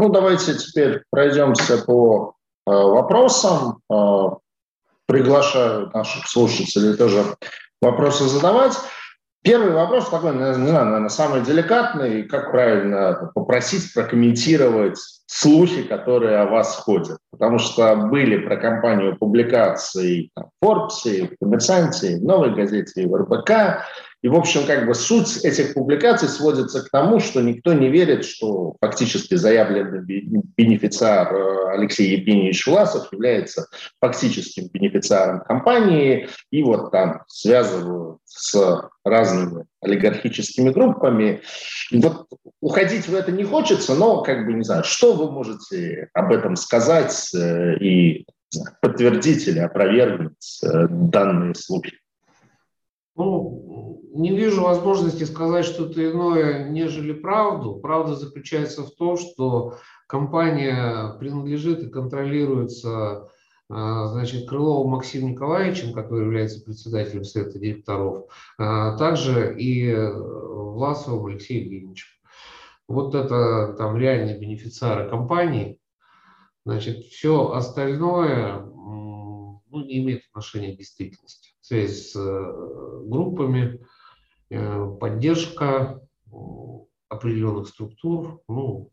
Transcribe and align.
Ну, 0.00 0.08
давайте 0.08 0.54
теперь 0.54 1.02
пройдемся 1.10 1.76
по 1.84 2.32
э, 2.66 2.70
вопросам. 2.70 3.80
Э, 3.92 4.30
приглашаю 5.04 5.90
наших 5.92 6.26
слушателей 6.26 6.96
тоже 6.96 7.22
вопросы 7.82 8.24
задавать. 8.24 8.78
Первый 9.42 9.72
вопрос 9.72 10.08
такой, 10.08 10.34
не 10.36 10.54
знаю, 10.54 10.86
наверное, 10.86 11.10
самый 11.10 11.42
деликатный. 11.42 12.22
Как 12.22 12.50
правильно 12.50 13.30
попросить 13.34 13.92
прокомментировать 13.92 14.98
слухи, 15.26 15.82
которые 15.82 16.38
о 16.38 16.46
вас 16.46 16.76
ходят? 16.76 17.18
Потому 17.30 17.58
что 17.58 17.94
были 17.94 18.38
про 18.38 18.56
компанию 18.56 19.18
публикации 19.18 20.30
в 20.34 20.64
Forbes, 20.64 21.28
в 21.28 21.38
Коммерсанте, 21.38 22.16
в 22.16 22.24
Новой 22.24 22.54
газете, 22.54 23.06
в 23.06 23.14
РБК. 23.14 23.84
И, 24.22 24.28
в 24.28 24.34
общем, 24.34 24.66
как 24.66 24.86
бы 24.86 24.94
суть 24.94 25.44
этих 25.44 25.74
публикаций 25.74 26.28
сводится 26.28 26.82
к 26.82 26.90
тому, 26.90 27.20
что 27.20 27.40
никто 27.40 27.72
не 27.72 27.88
верит, 27.88 28.24
что 28.24 28.76
фактически 28.80 29.34
заявленный 29.34 30.02
бенефициар 30.56 31.34
э, 31.34 31.74
Алексей 31.74 32.16
Евгеньевич 32.16 32.66
Власов 32.66 33.10
является 33.12 33.66
фактическим 33.98 34.68
бенефициаром 34.68 35.40
компании, 35.40 36.28
и 36.50 36.62
вот 36.62 36.90
там 36.90 37.22
связывают 37.28 38.18
с 38.26 38.82
разными 39.04 39.64
олигархическими 39.80 40.70
группами. 40.70 41.40
Вот 41.90 42.26
уходить 42.60 43.08
в 43.08 43.14
это 43.14 43.32
не 43.32 43.44
хочется, 43.44 43.94
но, 43.94 44.22
как 44.22 44.44
бы, 44.44 44.52
не 44.52 44.64
знаю, 44.64 44.84
что 44.84 45.14
вы 45.14 45.30
можете 45.30 46.08
об 46.12 46.30
этом 46.32 46.56
сказать 46.56 47.30
э, 47.34 47.76
и 47.78 48.26
подтвердить 48.82 49.48
или 49.48 49.60
опровергнуть 49.60 50.60
э, 50.62 50.86
данные 50.88 51.54
слухи? 51.54 51.98
Ну, 53.16 54.02
не 54.14 54.34
вижу 54.34 54.62
возможности 54.62 55.24
сказать 55.24 55.64
что-то 55.64 56.10
иное, 56.10 56.68
нежели 56.68 57.12
правду. 57.12 57.76
Правда 57.76 58.14
заключается 58.14 58.84
в 58.84 58.90
том, 58.92 59.16
что 59.16 59.76
компания 60.06 61.16
принадлежит 61.18 61.82
и 61.82 61.88
контролируется 61.90 63.28
а, 63.68 64.06
значит, 64.08 64.48
Крыловым 64.48 64.90
Максимом 64.92 65.30
Николаевичем, 65.32 65.92
который 65.92 66.24
является 66.24 66.64
председателем 66.64 67.24
Совета 67.24 67.58
директоров, 67.58 68.24
а 68.58 68.96
также 68.96 69.56
и 69.56 69.94
Власовым 69.94 71.26
Алексеем 71.26 71.64
Евгеньевичем. 71.64 72.08
Вот 72.88 73.14
это 73.14 73.74
там 73.78 73.96
реальные 73.96 74.38
бенефициары 74.38 75.08
компании. 75.08 75.78
Значит, 76.66 77.04
все 77.04 77.52
остальное 77.52 78.66
ну, 79.70 79.84
не 79.84 79.98
имеет 79.98 80.24
отношения 80.26 80.74
к 80.74 80.78
действительности 80.78 81.50
связь 81.70 82.10
с 82.10 82.16
э, 82.16 83.02
группами, 83.04 83.78
э, 84.50 84.96
поддержка 85.00 86.00
э, 86.26 86.36
определенных 87.08 87.68
структур. 87.68 88.42
Ну, 88.48 88.90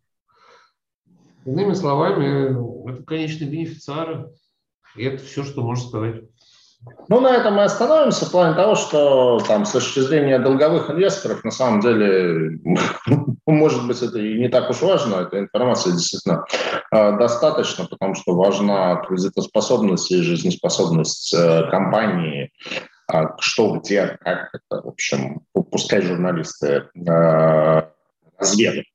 иными 1.45 1.73
словами, 1.73 2.92
это, 2.92 3.03
конечно, 3.03 3.45
бенефициары. 3.45 4.31
И 4.95 5.03
это 5.03 5.23
все, 5.23 5.44
что 5.44 5.64
можно 5.64 5.88
сказать. 5.88 6.23
Ну, 7.09 7.20
на 7.20 7.36
этом 7.36 7.56
мы 7.56 7.64
остановимся 7.64 8.25
в 8.25 8.31
плане 8.31 8.56
того, 8.56 8.75
что 8.75 9.39
там 9.47 9.66
с 9.66 9.72
точки 9.72 10.00
зрения 10.00 10.39
долговых 10.39 10.89
инвесторов, 10.89 11.44
на 11.44 11.52
самом 11.52 11.80
деле, 11.80 12.59
может 13.45 13.88
быть, 13.88 14.02
это 14.02 14.19
и 14.19 14.39
не 14.39 14.50
так 14.50 14.69
уж 14.69 14.81
важно, 14.81 15.22
эта 15.22 15.39
информация 15.39 15.94
действительно 15.94 16.45
э, 16.92 17.17
достаточно, 17.17 17.86
потому 17.86 18.14
что 18.14 18.36
важна 18.36 18.97
кредитоспособность 19.08 20.11
и 20.11 20.22
жизнеспособность 20.22 21.34
э, 21.34 21.69
компании, 21.72 22.52
а 23.12 23.36
что, 23.39 23.78
где, 23.78 24.17
как 24.22 24.50
это, 24.53 24.81
в 24.81 24.88
общем, 24.88 25.41
пускай 25.72 26.02
журналисты 26.02 26.89
э, 26.94 27.81
разведут. 28.38 28.86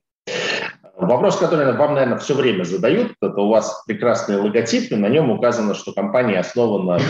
Вопрос, 0.97 1.37
который 1.37 1.75
вам, 1.75 1.95
наверное, 1.95 2.19
все 2.19 2.35
время 2.35 2.65
задают, 2.65 3.15
это 3.21 3.41
у 3.41 3.49
вас 3.49 3.83
прекрасный 3.87 4.37
логотип, 4.37 4.91
на 4.93 5.09
нем 5.09 5.31
указано, 5.31 5.75
что 5.75 5.93
компания 5.93 6.39
основана 6.39 7.01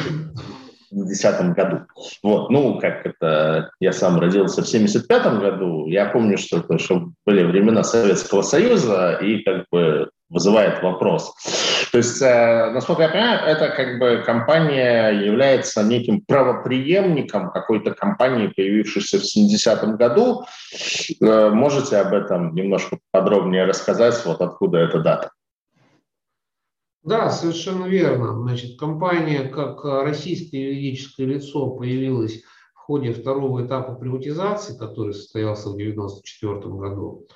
70 0.93 1.55
году. 1.55 1.81
Вот, 2.23 2.51
ну, 2.51 2.79
как 2.79 3.07
это, 3.07 3.70
я 3.80 3.92
сам 3.92 4.19
родился 4.20 4.63
в 4.63 4.69
75 4.69 5.41
году, 5.41 5.86
я 5.86 6.07
помню, 6.07 6.39
что, 6.39 6.58
это, 6.58 6.79
что 6.79 7.11
были 7.27 7.42
времена 7.45 7.83
Советского 7.83 8.42
Союза, 8.42 9.19
и 9.20 9.42
как 9.42 9.67
бы 9.70 10.11
вызывает 10.33 10.83
вопрос. 10.83 11.35
То 11.92 11.98
есть, 11.98 12.23
э, 12.23 12.70
насколько 12.70 13.03
я 13.03 13.08
понимаю, 13.11 13.41
эта 13.47 13.69
как 13.69 13.98
бы 13.98 14.23
компания 14.25 15.11
является 15.11 15.83
неким 15.83 16.23
правоприемником 16.23 17.51
какой-то 17.51 17.92
компании, 17.92 18.47
появившейся 18.47 19.19
в 19.19 19.24
70-м 19.24 19.97
году. 19.97 20.45
Э, 21.20 21.51
можете 21.51 21.98
об 21.98 22.14
этом 22.14 22.55
немножко 22.55 22.98
подробнее 23.11 23.64
рассказать, 23.64 24.19
вот 24.24 24.41
откуда 24.41 24.79
эта 24.79 25.01
дата? 25.01 25.30
Да, 27.05 27.30
совершенно 27.30 27.86
верно. 27.86 28.40
Значит, 28.42 28.79
компания 28.79 29.48
как 29.48 29.85
российское 29.85 30.63
юридическое 30.63 31.27
лицо 31.27 31.70
появилась 31.70 32.42
в 32.74 32.79
ходе 32.79 33.13
второго 33.13 33.67
этапа 33.67 33.95
приватизации, 33.95 34.79
который 34.79 35.12
состоялся 35.12 35.70
в 35.70 35.74
1994 35.74 36.74
году. 36.77 37.27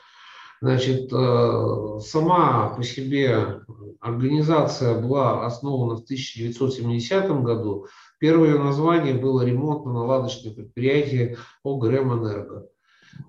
Значит, 0.62 1.12
э, 1.12 1.98
сама 2.00 2.74
по 2.76 2.82
себе 2.82 3.60
организация 4.00 5.00
была 5.00 5.44
основана 5.44 5.96
в 5.96 6.04
1970 6.04 7.42
году. 7.42 7.86
Первое 8.18 8.52
ее 8.52 8.58
название 8.58 9.14
было 9.14 9.44
ремонтно-наладочное 9.44 10.54
предприятие 10.54 11.36
ОГРЭМ-Энерго. 11.64 12.68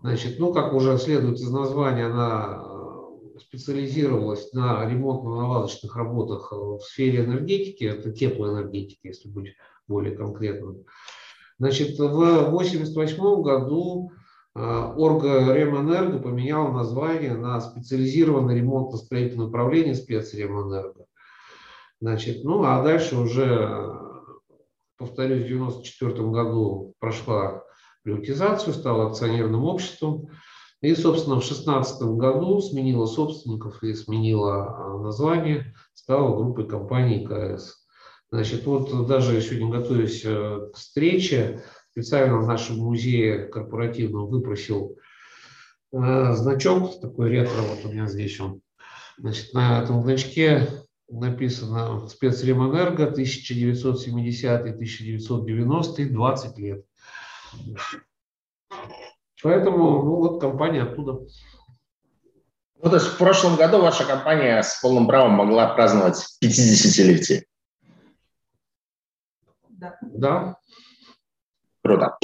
Значит, 0.01 0.39
ну, 0.39 0.53
как 0.53 0.73
уже 0.73 0.97
следует 0.97 1.39
из 1.39 1.49
названия, 1.49 2.05
она 2.05 2.76
специализировалась 3.39 4.51
на 4.53 4.89
ремонтно-наладочных 4.89 5.95
работах 5.95 6.51
в 6.51 6.79
сфере 6.79 7.25
энергетики, 7.25 7.83
это 7.83 8.11
теплоэнергетики, 8.11 9.07
если 9.07 9.29
быть 9.29 9.55
более 9.87 10.15
конкретным. 10.15 10.85
Значит, 11.59 11.97
в 11.97 12.03
1988 12.03 13.41
году 13.41 14.11
а, 14.53 14.93
Орга 14.97 15.53
Ремэнерго 15.53 16.19
поменял 16.19 16.71
название 16.71 17.35
на 17.35 17.61
специализированное 17.61 18.55
ремонтно-строительное 18.55 19.47
управление 19.47 19.95
спецремэнерго. 19.95 21.05
Значит, 21.99 22.43
ну 22.43 22.63
а 22.63 22.83
дальше 22.83 23.17
уже, 23.17 23.91
повторюсь, 24.97 25.43
в 25.43 25.55
1994 25.55 26.29
году 26.29 26.93
прошла 26.99 27.63
приватизацию, 28.03 28.73
стала 28.73 29.07
акционерным 29.07 29.63
обществом. 29.63 30.29
И, 30.81 30.93
собственно, 30.93 31.37
в 31.37 31.39
2016 31.39 32.01
году 32.17 32.61
сменила 32.61 33.07
собственников 33.07 33.81
и 33.83 33.93
сменила 33.93 34.65
а, 34.65 34.97
название, 34.99 35.73
стала 35.93 36.37
группой 36.37 36.67
компаний 36.67 37.25
КС. 37.25 37.87
Значит, 38.29 38.65
вот 38.65 39.07
даже 39.07 39.39
сегодня 39.41 39.71
готовясь 39.71 40.21
э, 40.25 40.69
к 40.71 40.75
встрече, 40.75 41.63
специально 41.91 42.37
в 42.37 42.45
нашем 42.45 42.77
музее 42.77 43.47
корпоративном 43.47 44.27
выпросил 44.27 44.99
э, 45.93 46.33
значок, 46.33 47.01
такой 47.01 47.29
ретро, 47.29 47.61
вот 47.61 47.85
у 47.85 47.91
меня 47.91 48.05
здесь 48.05 48.39
он. 48.39 48.61
Значит, 49.17 49.51
на 49.53 49.81
этом 49.81 50.03
значке 50.03 50.67
написано 51.09 52.07
спецремэнерго 52.07 53.11
1970-1990, 53.11 56.09
20 56.09 56.57
лет. 56.59 56.85
Поэтому, 59.43 60.03
ну 60.03 60.15
вот 60.15 60.41
компания 60.41 60.83
оттуда. 60.83 61.19
Ну, 62.81 62.89
то 62.89 62.95
есть 62.95 63.07
в 63.07 63.17
прошлом 63.17 63.55
году 63.55 63.79
ваша 63.81 64.05
компания 64.05 64.61
с 64.61 64.79
полным 64.81 65.07
правом 65.07 65.31
могла 65.31 65.73
праздновать 65.73 66.23
50-летие? 66.43 67.43
Да. 69.69 69.97
Да. 70.01 70.57
Круто. 71.83 72.17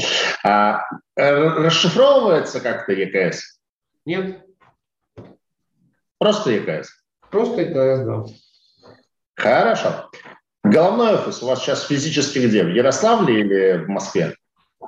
А, 0.44 0.81
э, 1.16 1.31
расшифровывается 1.31 2.59
как-то 2.59 2.91
ЕКС? 2.91 3.59
Нет. 4.06 4.46
Просто 6.18 6.52
ЕКС? 6.52 6.90
Просто 7.29 7.62
ЕКС, 7.62 8.05
да. 8.05 8.23
Хорошо. 9.35 10.09
Головной 10.64 11.16
офис 11.16 11.41
у 11.41 11.47
вас 11.47 11.61
сейчас 11.61 11.85
физически 11.85 12.40
где? 12.40 12.64
В 12.64 12.70
Ярославле 12.70 13.40
или 13.40 13.85
в 13.85 13.90
Москве? 13.90 14.35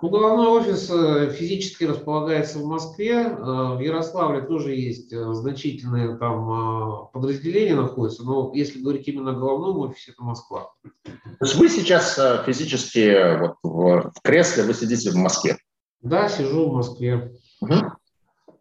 Ну, 0.05 0.11
головной 0.11 0.49
офис 0.49 0.87
э, 0.91 1.31
физически 1.31 1.83
располагается 1.85 2.59
в 2.59 2.65
Москве. 2.67 3.23
Э, 3.23 3.75
в 3.75 3.79
Ярославле 3.79 4.41
тоже 4.41 4.75
есть 4.75 5.11
э, 5.11 5.33
значительные 5.33 6.15
там 6.17 7.09
подразделения 7.11 7.73
находятся, 7.73 8.23
но 8.23 8.51
если 8.53 8.81
говорить 8.81 9.07
именно 9.07 9.31
о 9.31 9.33
головном 9.33 9.79
офисе, 9.79 10.11
это 10.11 10.21
Москва. 10.21 10.69
То 10.83 11.11
есть 11.41 11.55
вы 11.55 11.69
сейчас 11.69 12.19
физически 12.45 13.39
вот 13.39 13.55
в 13.63 14.21
кресле, 14.21 14.65
вы 14.65 14.75
сидите 14.75 15.09
в 15.09 15.15
Москве? 15.15 15.57
Да, 16.01 16.29
сижу 16.29 16.69
в 16.69 16.75
Москве. 16.75 17.33
Угу. 17.61 17.73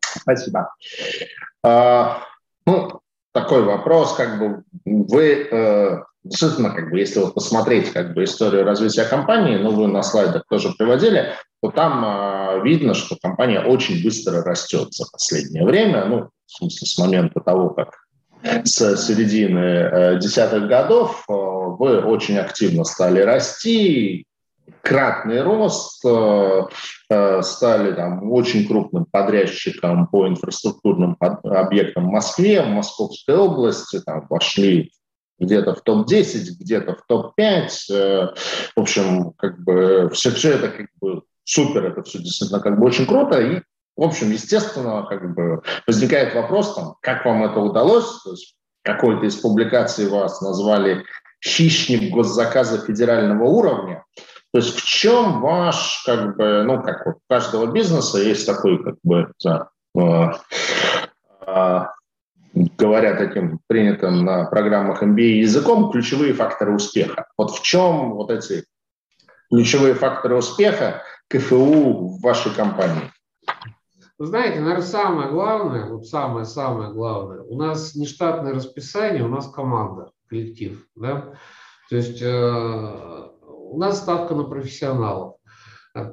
Спасибо. 0.00 0.74
А, 1.62 2.22
ну, 2.64 3.02
такой 3.32 3.64
вопрос, 3.64 4.14
как 4.14 4.38
бы 4.38 4.64
вы 4.86 6.06
действительно, 6.24 6.70
как 6.70 6.90
бы, 6.90 6.98
если 6.98 7.20
вот 7.20 7.34
посмотреть 7.34 7.92
как 7.92 8.14
бы, 8.14 8.24
историю 8.24 8.64
развития 8.64 9.04
компании, 9.04 9.58
ну, 9.58 9.70
вы 9.70 9.86
на 9.86 10.02
слайдах 10.02 10.44
тоже 10.48 10.72
приводили, 10.76 11.34
то 11.62 11.70
там 11.70 12.04
э, 12.04 12.64
видно, 12.64 12.94
что 12.94 13.16
компания 13.20 13.60
очень 13.60 14.02
быстро 14.02 14.42
растет 14.42 14.92
за 14.92 15.04
последнее 15.12 15.64
время, 15.64 16.06
ну, 16.06 16.30
в 16.46 16.52
смысле, 16.52 16.86
с 16.86 16.98
момента 16.98 17.40
того, 17.40 17.70
как 17.70 17.90
с 18.64 18.96
середины 18.96 19.58
э, 19.58 20.18
десятых 20.18 20.66
годов 20.66 21.24
вы 21.28 22.00
очень 22.00 22.38
активно 22.38 22.84
стали 22.84 23.20
расти, 23.20 24.26
кратный 24.82 25.42
рост, 25.42 25.98
стали 25.98 27.92
там 27.94 28.30
очень 28.30 28.66
крупным 28.66 29.06
подрядчиком 29.10 30.06
по 30.06 30.28
инфраструктурным 30.28 31.16
объектам 31.20 32.04
в 32.08 32.12
Москве, 32.12 32.62
в 32.62 32.68
Московской 32.68 33.36
области, 33.36 34.00
там 34.00 34.26
вошли 34.28 34.92
где-то 35.38 35.74
в 35.74 35.82
топ-10, 35.82 36.56
где-то 36.60 36.94
в 36.94 37.06
топ-5. 37.06 37.68
В 38.76 38.80
общем, 38.80 39.32
как 39.32 39.62
бы 39.62 40.10
все, 40.12 40.30
все 40.30 40.52
это 40.52 40.68
как 40.68 40.86
бы 41.00 41.22
супер, 41.44 41.86
это 41.86 42.02
все 42.02 42.18
действительно 42.18 42.60
как 42.60 42.78
бы 42.78 42.86
очень 42.86 43.06
круто. 43.06 43.40
И, 43.40 43.60
в 43.96 44.02
общем, 44.02 44.30
естественно, 44.30 45.06
как 45.08 45.34
бы 45.34 45.62
возникает 45.86 46.34
вопрос, 46.34 46.74
там, 46.74 46.96
как 47.00 47.24
вам 47.24 47.44
это 47.44 47.60
удалось. 47.60 48.22
То 48.22 48.30
есть 48.32 48.56
какой-то 48.82 49.26
из 49.26 49.36
публикаций 49.36 50.08
вас 50.08 50.40
назвали 50.40 51.04
хищник 51.44 52.12
госзаказа 52.12 52.78
федерального 52.78 53.44
уровня. 53.44 54.04
То 54.52 54.58
есть 54.58 54.76
в 54.76 54.86
чем 54.86 55.40
ваш, 55.40 56.04
как 56.06 56.36
бы, 56.36 56.62
ну, 56.62 56.82
как 56.82 57.06
у 57.06 57.20
каждого 57.28 57.66
бизнеса 57.72 58.18
есть 58.18 58.46
такой, 58.46 58.82
как 58.82 58.94
бы, 59.02 59.32
да, 59.42 59.68
э, 59.98 60.30
э, 61.46 61.80
говоря 62.54 63.16
таким 63.16 63.60
принятым 63.66 64.24
на 64.24 64.44
программах 64.44 65.02
MBA 65.02 65.38
языком, 65.38 65.90
ключевые 65.90 66.32
факторы 66.32 66.74
успеха. 66.74 67.26
Вот 67.36 67.50
в 67.50 67.62
чем 67.62 68.14
вот 68.14 68.30
эти 68.30 68.64
ключевые 69.50 69.94
факторы 69.94 70.36
успеха 70.36 71.02
КФУ 71.28 72.16
в 72.16 72.20
вашей 72.20 72.52
компании? 72.54 73.10
Вы 74.16 74.26
знаете, 74.26 74.60
наверное, 74.60 74.86
самое 74.86 75.30
главное, 75.30 75.90
вот 75.90 76.06
самое-самое 76.06 76.92
главное, 76.92 77.40
у 77.42 77.56
нас 77.56 77.96
не 77.96 78.06
штатное 78.06 78.54
расписание, 78.54 79.24
у 79.24 79.28
нас 79.28 79.50
команда, 79.50 80.12
коллектив. 80.28 80.86
Да? 80.94 81.34
То 81.90 81.96
есть 81.96 82.22
э, 82.22 83.28
у 83.42 83.76
нас 83.78 83.98
ставка 83.98 84.36
на 84.36 84.44
профессионалов. 84.44 85.36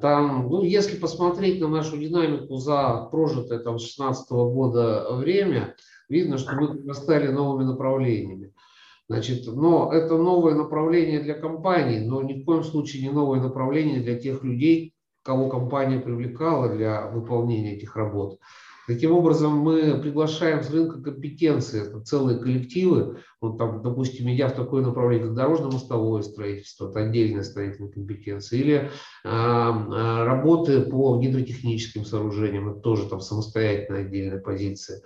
Там, 0.02 0.48
ну, 0.50 0.64
если 0.64 0.98
посмотреть 0.98 1.60
на 1.60 1.68
нашу 1.68 1.98
динамику 1.98 2.58
за 2.58 3.08
прожитое 3.12 3.60
там, 3.60 3.80
с 3.80 3.96
2016 3.96 4.32
года 4.32 5.08
время, 5.12 5.76
видно, 6.12 6.38
что 6.38 6.54
мы 6.54 6.94
стали 6.94 7.32
новыми 7.32 7.66
направлениями. 7.66 8.54
Значит, 9.10 9.46
но 9.48 9.92
это 9.92 10.18
новое 10.18 10.56
направление 10.56 11.22
для 11.22 11.34
компании, 11.34 12.00
но 12.00 12.22
ни 12.22 12.42
в 12.42 12.46
коем 12.46 12.64
случае 12.64 13.04
не 13.04 13.10
новое 13.10 13.42
направление 13.42 14.00
для 14.00 14.18
тех 14.18 14.44
людей, 14.44 14.94
кого 15.24 15.50
компания 15.50 16.00
привлекала 16.00 16.70
для 16.70 17.08
выполнения 17.08 17.76
этих 17.76 17.96
работ. 17.96 18.40
Таким 18.88 19.12
образом, 19.12 19.58
мы 19.58 20.02
приглашаем 20.02 20.64
с 20.64 20.72
рынка 20.72 21.02
компетенции, 21.02 21.82
это 21.82 22.02
целые 22.02 22.40
коллективы, 22.40 23.20
вот 23.40 23.58
там, 23.58 23.84
допустим, 23.84 24.30
идя 24.30 24.48
в 24.48 24.56
такое 24.56 24.84
направление, 24.84 25.28
как 25.28 25.36
дорожно-мостовое 25.36 26.24
строительство, 26.24 26.90
это 26.90 27.02
отдельная 27.02 27.44
строительная 27.44 27.92
компетенция, 27.92 28.60
или 28.60 28.90
э, 29.24 29.30
работы 30.26 30.82
по 30.82 31.20
гидротехническим 31.20 32.06
сооружениям, 32.06 32.70
это 32.70 32.80
тоже 32.80 33.08
там 33.08 33.22
самостоятельная 33.22 34.02
отдельная 34.02 34.40
позиция. 34.40 35.02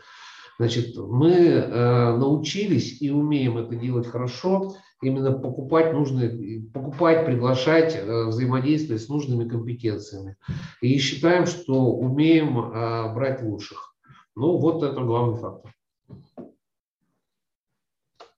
Значит, 0.57 0.95
мы 0.95 1.31
э, 1.33 2.17
научились 2.17 3.01
и 3.01 3.09
умеем 3.09 3.57
это 3.57 3.75
делать 3.75 4.07
хорошо, 4.07 4.75
именно 5.01 5.31
покупать 5.33 5.91
нужные, 5.93 6.61
покупать, 6.73 7.25
приглашать, 7.25 7.95
э, 7.95 8.25
взаимодействовать 8.25 9.01
с 9.01 9.09
нужными 9.09 9.49
компетенциями. 9.49 10.37
И 10.81 10.97
считаем, 10.97 11.45
что 11.45 11.91
умеем 11.91 12.57
э, 12.57 13.13
брать 13.13 13.41
лучших. 13.41 13.95
Ну, 14.35 14.57
вот 14.57 14.83
это 14.83 15.01
главный 15.01 15.37
фактор. 15.37 15.73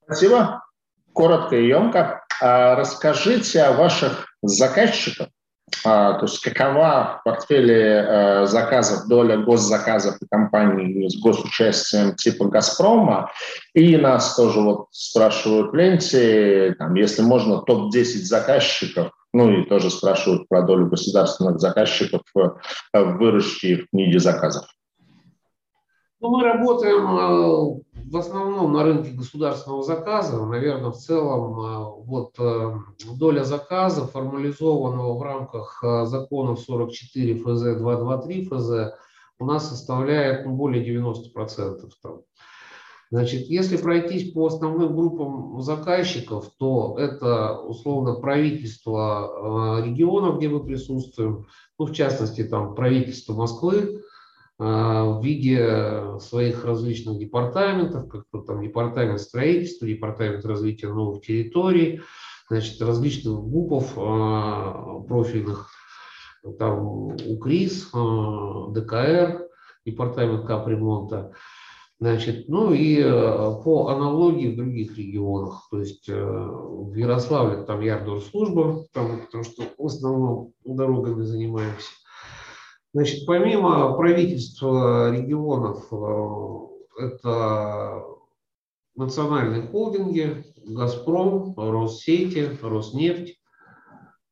Спасибо. 0.04 0.64
Коротко 1.12 1.56
и 1.56 1.68
емко. 1.68 2.24
А 2.40 2.76
расскажите 2.76 3.62
о 3.62 3.76
ваших 3.76 4.26
заказчиках. 4.42 5.28
А, 5.84 6.14
то 6.14 6.26
есть 6.26 6.40
какова 6.40 7.20
в 7.20 7.24
портфеле 7.24 8.04
э, 8.06 8.46
заказов 8.46 9.06
доля 9.06 9.36
госзаказов 9.38 10.16
и 10.20 10.26
компаний 10.30 11.08
с 11.08 11.20
госучастием 11.20 12.14
типа 12.14 12.46
«Газпрома». 12.46 13.30
И 13.74 13.96
нас 13.96 14.36
тоже 14.36 14.60
вот 14.60 14.86
спрашивают 14.90 15.74
ленте, 15.74 16.74
там, 16.78 16.94
если 16.94 17.22
можно, 17.22 17.62
топ-10 17.62 18.24
заказчиков, 18.24 19.10
ну 19.32 19.50
и 19.50 19.68
тоже 19.68 19.90
спрашивают 19.90 20.48
про 20.48 20.62
долю 20.62 20.86
государственных 20.86 21.60
заказчиков 21.60 22.22
в 22.34 22.58
выручке 22.92 23.76
в 23.76 23.90
книге 23.90 24.18
заказов. 24.18 24.66
Ну, 26.20 26.30
мы 26.30 26.42
работаем 26.42 27.06
э, 27.06 27.80
в 28.10 28.16
основном 28.16 28.72
на 28.72 28.82
рынке 28.82 29.12
государственного 29.12 29.84
заказа. 29.84 30.44
Наверное, 30.44 30.90
в 30.90 30.96
целом 30.96 31.60
э, 31.60 32.04
вот 32.06 32.34
э, 32.40 32.74
доля 33.16 33.44
заказа, 33.44 34.04
формализованного 34.04 35.16
в 35.16 35.22
рамках 35.22 35.80
законов 36.06 36.60
44 36.60 37.36
ФЗ, 37.36 37.78
223 37.78 38.44
ФЗ, 38.46 38.70
у 39.38 39.44
нас 39.44 39.68
составляет 39.68 40.44
ну, 40.44 40.56
более 40.56 40.84
90%. 40.84 41.88
Там. 42.02 42.22
Значит, 43.12 43.46
если 43.46 43.76
пройтись 43.76 44.32
по 44.32 44.46
основным 44.46 44.96
группам 44.96 45.62
заказчиков, 45.62 46.50
то 46.58 46.96
это 46.98 47.60
условно 47.60 48.14
правительство 48.14 49.80
регионов, 49.84 50.38
где 50.38 50.48
мы 50.48 50.64
присутствуем, 50.64 51.46
ну, 51.78 51.86
в 51.86 51.92
частности, 51.92 52.42
там 52.42 52.74
правительство 52.74 53.34
Москвы, 53.34 54.02
в 54.58 55.20
виде 55.22 56.18
своих 56.18 56.64
различных 56.64 57.18
департаментов, 57.18 58.08
как 58.08 58.24
то 58.32 58.40
там 58.40 58.60
департамент 58.60 59.20
строительства, 59.20 59.86
департамент 59.86 60.44
развития 60.44 60.88
новых 60.88 61.22
территорий, 61.22 62.00
значит, 62.48 62.80
различных 62.82 63.34
ГУПов 63.34 63.92
а, 63.96 65.00
профильных, 65.06 65.70
там 66.58 66.86
УКРИС, 67.14 67.90
а, 67.94 68.70
ДКР, 68.70 69.46
департамент 69.86 70.46
капремонта, 70.46 71.32
Значит, 72.00 72.48
ну 72.48 72.72
и 72.72 73.02
по 73.02 73.88
аналогии 73.88 74.52
в 74.52 74.56
других 74.56 74.96
регионах, 74.96 75.66
то 75.68 75.80
есть 75.80 76.06
в 76.08 76.94
Ярославле 76.94 77.64
там 77.64 77.82
служба, 78.20 78.84
там, 78.92 79.22
потому 79.22 79.42
что 79.42 79.64
в 79.76 79.86
основном 79.86 80.52
дорогами 80.64 81.22
занимаемся. 81.22 81.90
Значит, 82.94 83.26
помимо 83.26 83.94
правительства 83.96 85.14
регионов, 85.14 85.86
э, 85.92 87.04
это 87.04 88.04
национальные 88.96 89.62
холдинги, 89.68 90.44
Газпром, 90.64 91.54
Россети, 91.56 92.50
Роснефть. 92.62 93.38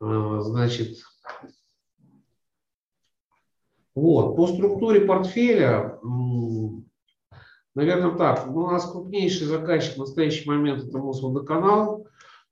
Э, 0.00 0.38
значит, 0.40 0.96
вот, 3.94 4.36
по 4.36 4.46
структуре 4.46 5.02
портфеля, 5.02 5.98
наверное, 7.74 8.16
так, 8.16 8.46
у 8.48 8.70
нас 8.70 8.90
крупнейший 8.90 9.46
заказчик 9.46 9.96
в 9.96 10.00
настоящий 10.00 10.48
момент 10.48 10.84
это 10.84 10.98
Мосводоканал, 10.98 12.06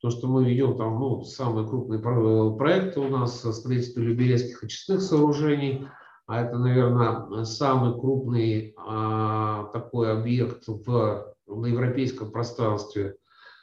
то, 0.04 0.11
что 0.11 0.28
мы 0.28 0.44
ведем 0.44 0.76
там, 0.76 1.00
ну, 1.00 1.25
самые 1.25 1.66
крупные 1.66 1.99
проекты 1.99 3.00
у 3.00 3.08
нас, 3.08 3.40
строительство 3.40 4.00
люберецких 4.00 4.62
очистных 4.62 5.00
сооружений, 5.00 5.88
а 6.26 6.42
это, 6.42 6.58
наверное, 6.58 7.44
самый 7.44 7.99
крупный 7.99 8.75
а, 8.76 9.64
такой 9.73 10.12
объект 10.12 10.64
в, 10.66 11.34
на 11.46 11.66
европейском 11.66 12.30
пространстве, 12.30 13.16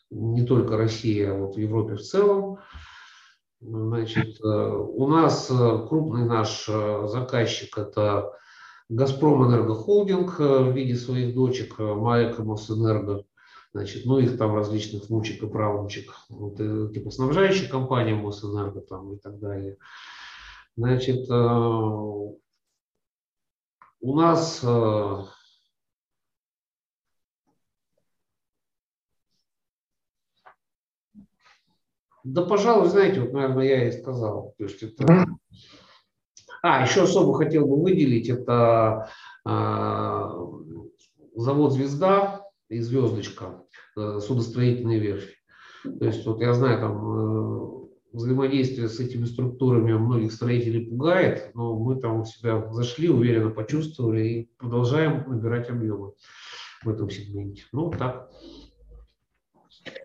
не 0.09 0.43
только 0.43 0.77
Россия, 0.77 1.31
а 1.31 1.37
вот 1.37 1.57
в 1.57 1.59
Европе 1.59 1.93
в 1.93 2.01
целом. 2.01 2.57
Значит, 3.59 4.43
э, 4.43 4.47
у 4.47 5.05
нас 5.05 5.47
э, 5.51 5.85
крупный 5.87 6.25
наш 6.25 6.67
э, 6.67 7.03
заказчик– 7.05 7.77
это 7.77 8.33
«Газпром 8.89 9.45
Энергохолдинг» 9.45 10.39
в 10.39 10.71
виде 10.71 10.95
своих 10.95 11.35
дочек 11.35 11.77
«МАЭК» 11.77 12.39
и 12.39 12.41
«Мосэнерго». 12.41 13.25
Значит, 13.73 14.05
ну, 14.05 14.19
их 14.19 14.37
там 14.37 14.53
различных 14.53 15.07
внучек 15.07 15.41
и 15.43 15.47
правнучек, 15.47 16.13
вот, 16.27 16.57
типа 16.57 17.09
снабжающая 17.09 17.69
компания 17.69 18.15
Мосэнерго 18.15 18.81
там 18.81 19.13
и 19.13 19.17
так 19.17 19.39
далее. 19.39 19.77
Значит, 20.75 21.29
у 24.01 24.15
нас 24.15 24.59
э, 24.63 25.23
Да, 32.23 32.43
пожалуй, 32.43 32.87
знаете, 32.89 33.21
вот, 33.21 33.33
наверное, 33.33 33.65
я 33.65 33.87
и 33.87 33.91
сказал. 33.91 34.53
То 34.57 34.65
есть 34.65 34.83
это... 34.83 35.27
А, 36.61 36.83
еще 36.83 37.03
особо 37.03 37.35
хотел 37.35 37.65
бы 37.65 37.81
выделить, 37.81 38.29
это 38.29 39.09
а, 39.43 40.31
завод 41.35 41.73
«Звезда» 41.73 42.40
и 42.71 42.79
«Звездочка», 42.79 43.63
э, 43.97 44.19
судостроительные 44.19 44.99
верфи. 44.99 45.35
То 45.83 46.05
есть 46.05 46.25
вот 46.25 46.39
я 46.39 46.53
знаю, 46.53 46.79
там 46.79 46.95
э, 46.95 47.81
взаимодействие 48.13 48.87
с 48.87 48.99
этими 48.99 49.25
структурами 49.25 49.93
многих 49.93 50.31
строителей 50.31 50.85
пугает, 50.85 51.51
но 51.53 51.77
мы 51.77 51.99
там 51.99 52.21
у 52.21 52.25
себя 52.25 52.71
зашли, 52.71 53.09
уверенно 53.09 53.49
почувствовали 53.49 54.27
и 54.27 54.49
продолжаем 54.57 55.25
набирать 55.27 55.69
объемы. 55.69 56.13
в 56.83 56.89
этом 56.89 57.09
сегменте. 57.09 57.63
Ну, 57.73 57.91
так. 57.91 58.29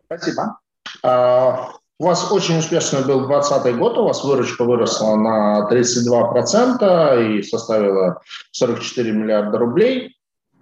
Спасибо. 0.06 0.58
А, 1.02 1.72
у 1.98 2.04
вас 2.04 2.30
очень 2.32 2.58
успешный 2.58 3.06
был 3.06 3.26
2020 3.26 3.76
год, 3.76 3.96
у 3.98 4.04
вас 4.04 4.24
выручка 4.24 4.64
выросла 4.64 5.16
на 5.16 5.68
32% 5.70 7.38
и 7.38 7.42
составила 7.42 8.20
44 8.50 9.12
миллиарда 9.12 9.58
рублей. 9.58 10.15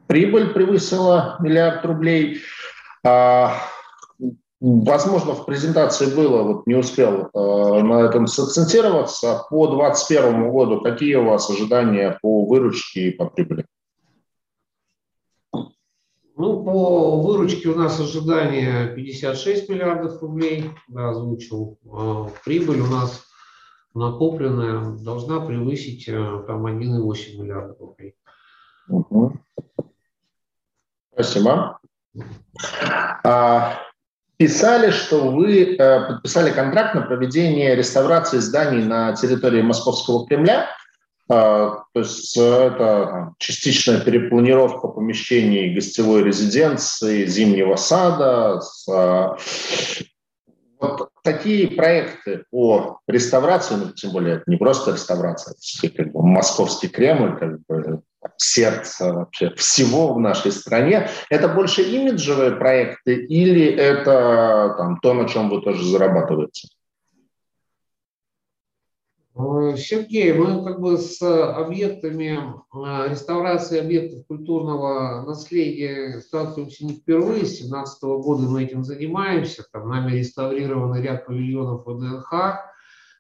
Прибыль 0.07 0.53
превысила 0.53 1.37
миллиард 1.41 1.85
рублей. 1.85 2.41
А, 3.05 3.55
возможно, 4.61 5.33
в 5.33 5.47
презентации 5.47 6.15
было, 6.15 6.43
вот 6.43 6.67
не 6.67 6.75
успел 6.75 7.31
э, 7.33 7.83
на 7.83 8.03
этом 8.03 8.27
сакцентироваться. 8.27 9.45
По 9.49 9.67
2021 9.69 10.51
году 10.51 10.81
какие 10.83 11.15
у 11.17 11.25
вас 11.25 11.49
ожидания 11.51 12.19
по 12.21 12.45
выручке 12.45 13.09
и 13.09 13.11
по 13.13 13.27
прибыли? 13.27 13.67
Ну, 16.37 16.65
по 16.65 17.23
выручке 17.23 17.69
у 17.69 17.77
нас 17.77 18.01
ожидание 18.01 18.89
56 18.95 19.69
миллиардов 19.69 20.21
рублей, 20.21 20.71
да, 20.89 21.11
озвучил. 21.11 21.79
А 21.91 22.29
прибыль 22.45 22.81
у 22.81 22.87
нас 22.87 23.25
накопленная 23.95 24.97
должна 24.99 25.41
превысить 25.41 26.09
э, 26.09 26.45
там 26.47 26.67
1,8 26.67 27.41
миллиарда 27.41 27.77
рублей. 27.79 28.17
Угу. 28.89 29.33
Спасибо. 31.15 31.79
А, 33.23 33.79
писали, 34.37 34.91
что 34.91 35.31
вы 35.31 35.77
э, 35.77 36.07
подписали 36.09 36.51
контракт 36.51 36.95
на 36.95 37.03
проведение 37.03 37.77
реставрации 37.77 38.39
зданий 38.39 38.85
на 38.85 39.15
территории 39.15 39.63
Московского 39.63 40.27
Кремля. 40.27 40.69
А, 41.31 41.85
то 41.93 42.01
есть 42.01 42.37
это 42.37 43.33
частичная 43.39 44.01
перепланировка 44.01 44.89
помещений 44.89 45.73
гостевой 45.73 46.25
резиденции, 46.25 47.27
зимнего 47.27 47.77
сада. 47.77 48.61
А, 48.91 49.37
вот 50.81 51.11
такие 51.23 51.69
проекты 51.69 52.45
по 52.51 52.99
реставрации, 53.07 53.77
ну, 53.77 53.93
тем 53.93 54.11
более 54.11 54.37
это 54.37 54.45
не 54.47 54.57
просто 54.57 54.93
реставрация, 54.93 55.55
это 55.83 55.97
как 55.97 56.13
бы 56.13 56.23
московский 56.27 56.89
Кремль, 56.89 57.39
как 57.39 57.61
бы 57.69 58.03
сердце 58.37 59.13
вообще 59.13 59.51
всего 59.55 60.15
в 60.15 60.21
нашей 60.21 60.53
стране. 60.53 61.09
Это 61.31 61.49
больше 61.49 61.83
имиджевые 61.83 62.53
проекты 62.53 63.15
или 63.15 63.67
это 63.67 64.75
там, 64.79 64.99
то, 65.01 65.15
на 65.15 65.29
чем 65.29 65.51
вы 65.51 65.63
тоже 65.63 65.85
зарабатываете? 65.85 66.69
Э, 69.37 69.77
Сергей, 69.77 70.33
мы 70.33 70.65
как 70.65 70.81
бы 70.81 70.97
с 70.97 71.21
объектами 71.23 72.39
э, 72.39 73.11
реставрации 73.11 73.81
объектов 73.81 74.27
культурного 74.27 75.23
наследия 75.27 76.21
сталкиваемся 76.21 76.85
не 76.87 76.95
впервые. 76.95 77.45
С 77.45 77.59
2017 77.59 78.03
года 78.03 78.43
мы 78.49 78.63
этим 78.63 78.85
занимаемся. 78.85 79.65
Там 79.73 79.89
нами 79.89 80.13
реставрирован 80.13 81.01
ряд 81.03 81.27
павильонов 81.27 81.85
ВДНХ. 81.85 82.33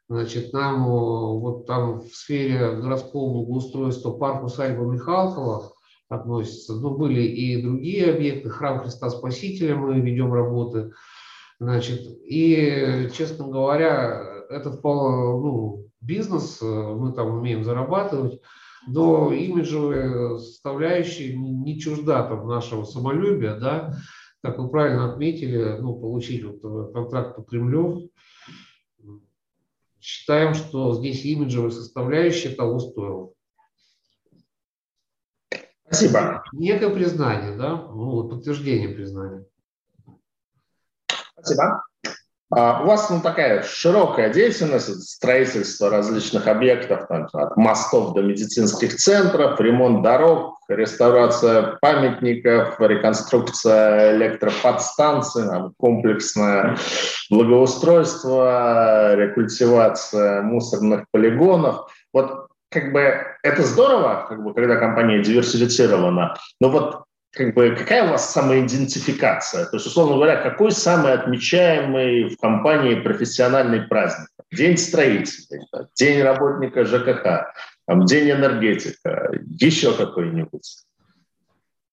Значит, 0.09 0.53
нам 0.53 0.85
вот 0.85 1.67
там 1.67 2.01
в 2.01 2.09
сфере 2.09 2.77
городского 2.77 3.33
благоустройства 3.33 4.13
парк 4.13 4.45
усадьба 4.45 4.85
Михалкова 4.85 5.73
относится. 6.09 6.75
Но 6.75 6.91
были 6.91 7.23
и 7.23 7.63
другие 7.63 8.13
объекты. 8.13 8.51
Храм 8.51 8.81
Христа 8.81 9.09
Спасителя 9.09 9.77
мы 9.77 10.01
ведем 10.01 10.33
работы. 10.33 10.93
Значит, 11.59 12.01
и, 12.25 13.09
честно 13.15 13.49
говоря, 13.49 14.45
это 14.51 14.79
ну, 14.83 15.89
бизнес, 16.01 16.61
э, 16.61 16.67
мы 16.67 17.13
там 17.13 17.39
умеем 17.39 17.65
зарабатывать, 17.65 18.41
но 18.87 19.33
имиджевая 19.33 20.39
составляющая 20.39 21.37
не 21.37 21.79
чужда 21.79 22.25
там 22.25 22.47
нашего 22.47 22.85
самолюбия, 22.85 23.57
да, 23.57 23.95
как 24.43 24.59
вы 24.59 24.69
правильно 24.69 25.13
отметили, 25.13 25.79
ну, 25.81 25.95
получить 25.95 26.45
вот 26.45 26.59
э, 26.63 26.93
контракт 26.93 27.37
по 27.37 27.43
Кремлю, 27.43 28.11
считаем, 30.05 30.53
что 30.53 30.93
здесь 30.93 31.25
имиджевая 31.25 31.71
составляющая 31.71 32.51
того 32.51 32.79
стоила. 32.79 33.33
Спасибо. 35.87 36.45
Некое 36.53 36.91
признание, 36.91 37.57
да, 37.57 37.77
ну, 37.77 38.29
подтверждение 38.29 38.91
признания. 38.91 39.47
Спасибо. 41.33 41.85
А, 42.57 42.83
у 42.83 42.87
вас 42.87 43.11
ну, 43.11 43.21
такая 43.21 43.63
широкая 43.63 44.33
деятельность, 44.33 45.11
строительство 45.11 45.91
различных 45.91 46.47
объектов, 46.47 47.07
от 47.09 47.57
мостов 47.57 48.15
до 48.15 48.23
медицинских 48.23 48.95
центров, 48.97 49.61
ремонт 49.61 50.03
дорог, 50.03 50.59
реставрация 50.69 51.79
памятников, 51.81 52.77
реконструкция 52.79 54.17
электроподстанций, 54.17 55.45
комплексное 55.79 56.77
благоустройство, 57.29 59.15
рекультивация 59.17 60.43
мусорных 60.43 61.07
полигонов. 61.11 61.93
Вот 62.13 62.47
как 62.71 62.93
бы 62.93 63.01
это 63.43 63.63
здорово, 63.63 64.27
как 64.29 64.43
бы, 64.45 64.55
когда 64.55 64.77
компания 64.77 65.23
диверсифицирована, 65.23 66.37
но 66.61 66.69
вот 66.69 67.05
как 67.35 67.55
бы, 67.55 67.75
какая 67.77 68.07
у 68.07 68.11
вас 68.11 68.33
самоидентификация? 68.33 69.67
То 69.67 69.77
есть, 69.77 69.87
условно 69.87 70.17
говоря, 70.17 70.37
какой 70.43 70.73
самый 70.73 71.13
отмечаемый 71.13 72.29
в 72.29 72.37
компании 72.39 73.01
профессиональный 73.01 73.83
праздник? 73.83 74.29
День 74.53 74.77
строителей, 74.77 75.67
день 75.97 76.23
работника 76.23 76.85
ЖКХ, 76.85 77.53
там, 77.87 78.05
день 78.05 78.31
энергетика, 78.31 79.31
еще 79.47 79.97
какой-нибудь? 79.97 80.85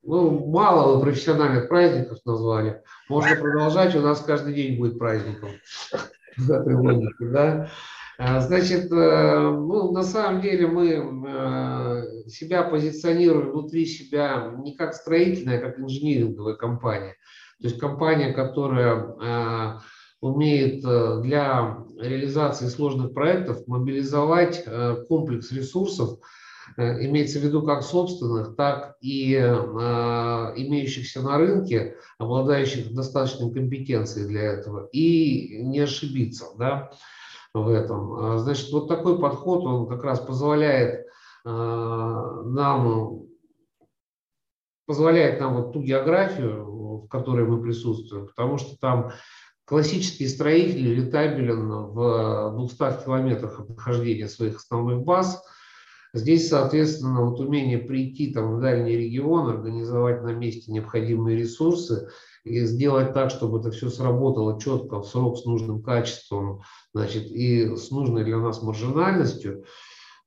Ну, 0.04 0.48
мало 0.48 0.96
вы 0.96 1.04
профессиональных 1.04 1.70
праздников 1.70 2.20
назвали. 2.26 2.82
Можно 3.10 3.36
продолжать, 3.36 3.96
у 3.96 4.02
нас 4.02 4.22
каждый 4.22 4.54
день 4.54 4.78
будет 4.78 4.98
праздником. 5.00 5.50
Да? 7.20 7.70
А, 8.24 8.40
значит, 8.40 8.92
э, 8.92 9.40
ну, 9.50 9.92
на 9.92 10.04
самом 10.04 10.42
деле 10.42 10.68
мы 10.68 10.90
э, 10.90 12.30
себя 12.30 12.62
позиционируем 12.62 13.50
внутри 13.50 13.88
себя 13.88 14.54
не 14.60 14.76
как 14.76 14.94
строительная, 14.94 15.58
а 15.58 15.62
как 15.62 15.80
инжиниринговая 15.80 16.54
компания. 16.54 17.16
То 17.60 17.68
есть 17.68 17.80
компания, 17.80 18.32
которая 18.32 18.96
э, 18.96 19.80
умеет 20.22 20.82
для 21.24 21.78
реализации 22.00 22.68
сложных 22.68 23.16
проектов 23.16 23.66
мобилизовать 23.66 24.66
комплекс 25.08 25.52
ресурсов, 25.52 26.20
имеется 26.78 27.40
в 27.40 27.42
виду 27.42 27.64
как 27.64 27.82
собственных, 27.82 28.56
так 28.56 28.98
и 29.02 29.34
имеющихся 29.34 31.24
на 31.24 31.40
рынке, 31.40 31.96
обладающих 32.20 32.94
достаточной 32.94 33.52
компетенцией 33.52 34.28
для 34.28 34.44
этого, 34.44 34.90
и 34.92 35.64
не 35.64 35.80
ошибиться. 35.80 36.46
Да? 36.60 36.92
В 37.54 37.68
этом. 37.70 38.14
А, 38.14 38.38
значит, 38.38 38.72
вот 38.72 38.88
такой 38.88 39.20
подход, 39.20 39.66
он 39.66 39.88
как 39.88 40.04
раз 40.04 40.20
позволяет 40.20 41.06
а, 41.44 42.44
нам 42.44 43.22
позволяет 44.86 45.40
нам 45.40 45.56
вот 45.56 45.74
ту 45.74 45.82
географию, 45.82 46.66
в 47.04 47.08
которой 47.08 47.46
мы 47.46 47.62
присутствуем, 47.62 48.28
потому 48.28 48.58
что 48.58 48.78
там 48.78 49.12
классический 49.66 50.28
строитель 50.28 50.94
летабелен 50.94 51.70
в 51.70 52.58
200 52.58 53.06
километрах 53.06 53.60
от 53.62 53.70
нахождения 53.70 54.28
своих 54.28 54.58
основных 54.58 55.04
баз. 55.04 55.42
Здесь, 56.14 56.50
соответственно, 56.50 57.24
вот 57.24 57.40
умение 57.40 57.78
прийти 57.78 58.34
там, 58.34 58.58
в 58.58 58.62
дальний 58.62 58.98
регион, 58.98 59.50
организовать 59.50 60.24
на 60.24 60.34
месте 60.34 60.70
необходимые 60.70 61.38
ресурсы 61.38 62.10
и 62.44 62.66
сделать 62.66 63.14
так, 63.14 63.30
чтобы 63.30 63.60
это 63.60 63.72
все 63.72 63.90
сработало 63.90 64.60
четко, 64.60 65.02
в 65.02 65.08
срок 65.08 65.38
с 65.38 65.46
нужным 65.46 65.82
качеством, 65.84 66.62
значит, 66.94 67.26
и 67.26 67.76
с 67.76 67.92
нужной 67.92 68.24
для 68.24 68.38
нас 68.38 68.62
маржинальностью, 68.62 69.66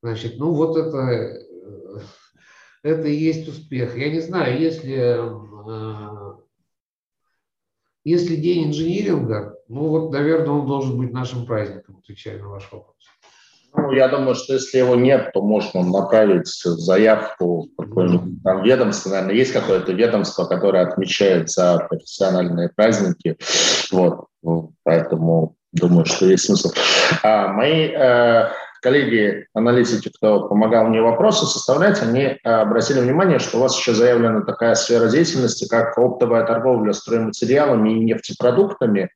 значит, 0.02 0.38
ну 0.38 0.52
вот 0.52 0.76
это, 0.76 0.98
э, 0.98 2.00
это 2.82 3.08
и 3.08 3.16
есть 3.16 3.48
успех. 3.48 3.96
Я 3.96 4.10
не 4.10 4.20
знаю, 4.20 4.60
если, 4.60 5.18
э, 5.66 6.34
если 8.04 8.36
день 8.36 8.68
инжиниринга, 8.68 9.58
ну 9.68 9.88
вот, 9.88 10.12
наверное, 10.12 10.50
он 10.50 10.66
должен 10.66 10.96
быть 10.98 11.12
нашим 11.12 11.46
праздником, 11.46 11.98
отвечая 11.98 12.38
на 12.38 12.48
ваш 12.48 12.70
вопрос. 12.70 12.94
Ну, 13.76 13.90
я 13.90 14.06
думаю, 14.06 14.36
что 14.36 14.54
если 14.54 14.78
его 14.78 14.94
нет, 14.94 15.32
то 15.32 15.42
можно 15.42 15.82
направить 15.82 16.46
заявку 16.46 17.70
какое-нибудь 17.94 18.42
там 18.42 18.62
ведомство. 18.62 19.10
Наверное, 19.10 19.34
есть 19.34 19.52
какое-то 19.52 19.92
ведомство, 19.92 20.44
которое 20.44 20.86
отмечает 20.86 21.50
за 21.50 21.86
профессиональные 21.88 22.70
праздники. 22.74 23.38
Вот. 23.90 24.26
Поэтому 24.82 25.56
думаю, 25.72 26.04
что 26.04 26.26
есть 26.26 26.44
смысл. 26.44 26.70
А, 27.22 27.48
мои 27.48 27.88
э, 27.88 28.48
коллеги-аналитики, 28.82 30.10
кто 30.14 30.46
помогал 30.46 30.86
мне 30.86 31.00
вопросы 31.00 31.46
составлять, 31.46 32.02
они 32.02 32.22
э, 32.22 32.38
обратили 32.44 33.00
внимание, 33.00 33.38
что 33.38 33.56
у 33.56 33.60
вас 33.60 33.76
еще 33.76 33.94
заявлена 33.94 34.42
такая 34.42 34.74
сфера 34.74 35.08
деятельности, 35.08 35.66
как 35.66 35.96
оптовая 35.96 36.44
торговля 36.46 36.92
стройматериалами 36.92 37.90
и 37.90 38.04
нефтепродуктами. 38.04 39.10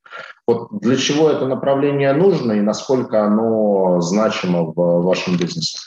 Вот 0.47 0.68
для 0.80 0.97
чего 0.97 1.30
это 1.30 1.47
направление 1.47 2.12
нужно 2.14 2.52
и 2.52 2.61
насколько 2.61 3.23
оно 3.23 4.00
значимо 4.00 4.62
в 4.62 5.02
вашем 5.02 5.37
бизнесе? 5.37 5.78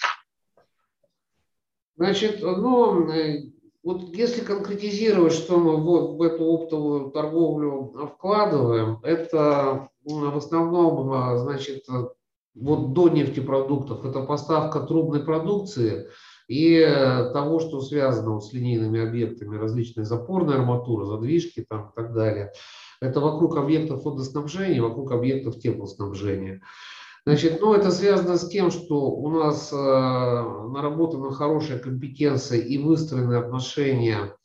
Значит, 2.01 2.41
ну, 2.41 3.11
вот 3.83 4.15
если 4.15 4.41
конкретизировать, 4.41 5.33
что 5.33 5.59
мы 5.59 5.77
вот 5.77 6.17
в 6.17 6.21
эту 6.23 6.45
оптовую 6.45 7.11
торговлю 7.11 7.93
вкладываем, 8.15 8.97
это 9.03 9.89
в 10.03 10.35
основном, 10.35 11.37
значит, 11.37 11.83
вот 12.55 12.93
до 12.93 13.09
нефтепродуктов, 13.09 14.03
это 14.03 14.23
поставка 14.23 14.79
трубной 14.79 15.23
продукции 15.23 16.07
и 16.47 16.83
того, 17.33 17.59
что 17.59 17.81
связано 17.81 18.39
с 18.39 18.51
линейными 18.51 19.07
объектами, 19.07 19.59
различные 19.59 20.05
запорные 20.05 20.57
арматуры, 20.57 21.05
задвижки 21.05 21.63
там 21.69 21.89
и 21.89 21.95
так 21.95 22.15
далее. 22.15 22.51
Это 22.99 23.19
вокруг 23.19 23.57
объектов 23.57 24.05
водоснабжения, 24.05 24.81
вокруг 24.81 25.11
объектов 25.11 25.59
теплоснабжения. 25.59 26.63
Значит, 27.25 27.61
ну, 27.61 27.73
это 27.75 27.91
связано 27.91 28.35
с 28.37 28.49
тем, 28.49 28.71
что 28.71 29.11
у 29.11 29.29
нас 29.29 29.71
э, 29.71 29.75
наработана 29.75 31.31
хорошая 31.31 31.77
компетенция 31.77 32.59
и 32.59 32.79
выстроены 32.79 33.35
отношения 33.35 34.35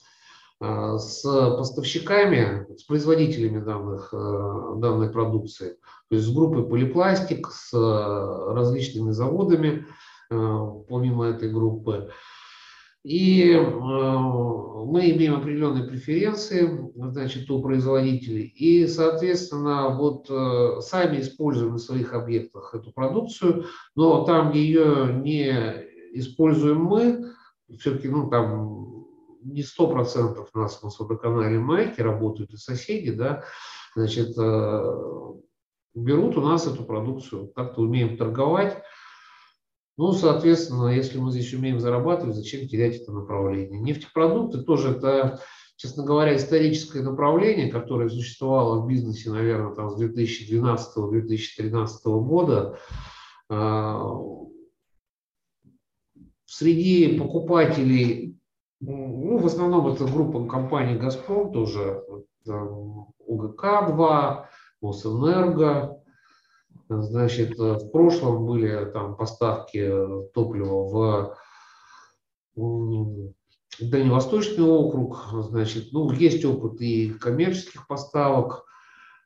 э, 0.60 0.98
с 0.98 1.22
поставщиками, 1.22 2.66
с 2.76 2.84
производителями 2.84 3.64
данных, 3.64 4.10
э, 4.12 4.74
данной 4.76 5.08
продукции, 5.08 5.78
то 6.10 6.16
есть 6.16 6.26
с 6.26 6.34
группой 6.34 6.68
полипластик, 6.68 7.48
с 7.50 7.72
э, 7.72 8.52
различными 8.52 9.10
заводами, 9.10 9.86
э, 10.30 10.66
помимо 10.86 11.28
этой 11.28 11.50
группы. 11.50 12.10
И 13.06 13.52
э, 13.52 13.60
мы 13.60 15.10
имеем 15.10 15.36
определенные 15.36 15.84
преференции 15.84 16.90
значит, 16.96 17.48
у 17.48 17.62
производителей. 17.62 18.52
И, 18.56 18.88
соответственно, 18.88 19.90
вот 19.96 20.26
э, 20.28 20.80
сами 20.80 21.20
используем 21.20 21.74
на 21.74 21.78
своих 21.78 22.14
объектах 22.14 22.74
эту 22.74 22.90
продукцию, 22.90 23.66
но 23.94 24.24
там 24.24 24.50
ее 24.50 25.20
не 25.22 25.52
используем 26.18 26.82
мы, 26.82 27.26
все-таки 27.78 28.08
ну, 28.08 28.28
там 28.28 29.06
не 29.44 29.62
сто 29.62 29.86
процентов 29.86 30.48
у 30.52 30.58
нас 30.58 30.82
на 30.82 30.90
водоканале 30.98 31.60
Майки 31.60 32.00
работают 32.00 32.54
и 32.54 32.56
соседи, 32.56 33.12
да, 33.12 33.44
значит, 33.94 34.36
э, 34.36 35.32
берут 35.94 36.36
у 36.36 36.40
нас 36.40 36.66
эту 36.66 36.82
продукцию, 36.82 37.52
как-то 37.54 37.82
умеем 37.82 38.16
торговать, 38.16 38.82
ну, 39.96 40.12
соответственно, 40.12 40.88
если 40.88 41.18
мы 41.18 41.30
здесь 41.30 41.54
умеем 41.54 41.80
зарабатывать, 41.80 42.36
зачем 42.36 42.68
терять 42.68 42.96
это 42.96 43.12
направление? 43.12 43.80
Нефтепродукты 43.80 44.62
тоже 44.62 44.90
это, 44.90 45.40
честно 45.76 46.04
говоря, 46.04 46.36
историческое 46.36 47.02
направление, 47.02 47.72
которое 47.72 48.10
существовало 48.10 48.82
в 48.82 48.88
бизнесе, 48.88 49.30
наверное, 49.30 49.74
там, 49.74 49.88
с 49.88 49.98
2012-2013 50.00 51.86
года. 52.20 52.78
А, 53.48 54.02
среди 56.44 57.18
покупателей, 57.18 58.38
ну, 58.80 59.38
в 59.38 59.46
основном 59.46 59.86
это 59.86 60.04
группа 60.04 60.46
компаний 60.46 60.98
«Газпром», 60.98 61.52
тоже 61.52 62.02
УГК-2, 63.26 64.44
Мосэнерго, 64.82 65.95
Значит, 66.88 67.58
э, 67.58 67.74
в 67.74 67.90
прошлом 67.90 68.46
были 68.46 68.90
там 68.92 69.16
поставки 69.16 69.90
топлива 70.32 71.34
в 72.54 72.96
Дальневосточный 73.80 74.64
округ, 74.64 75.28
значит, 75.32 75.92
ну, 75.92 76.10
есть 76.10 76.44
опыт 76.44 76.80
и 76.80 77.10
коммерческих 77.10 77.86
поставок. 77.86 78.64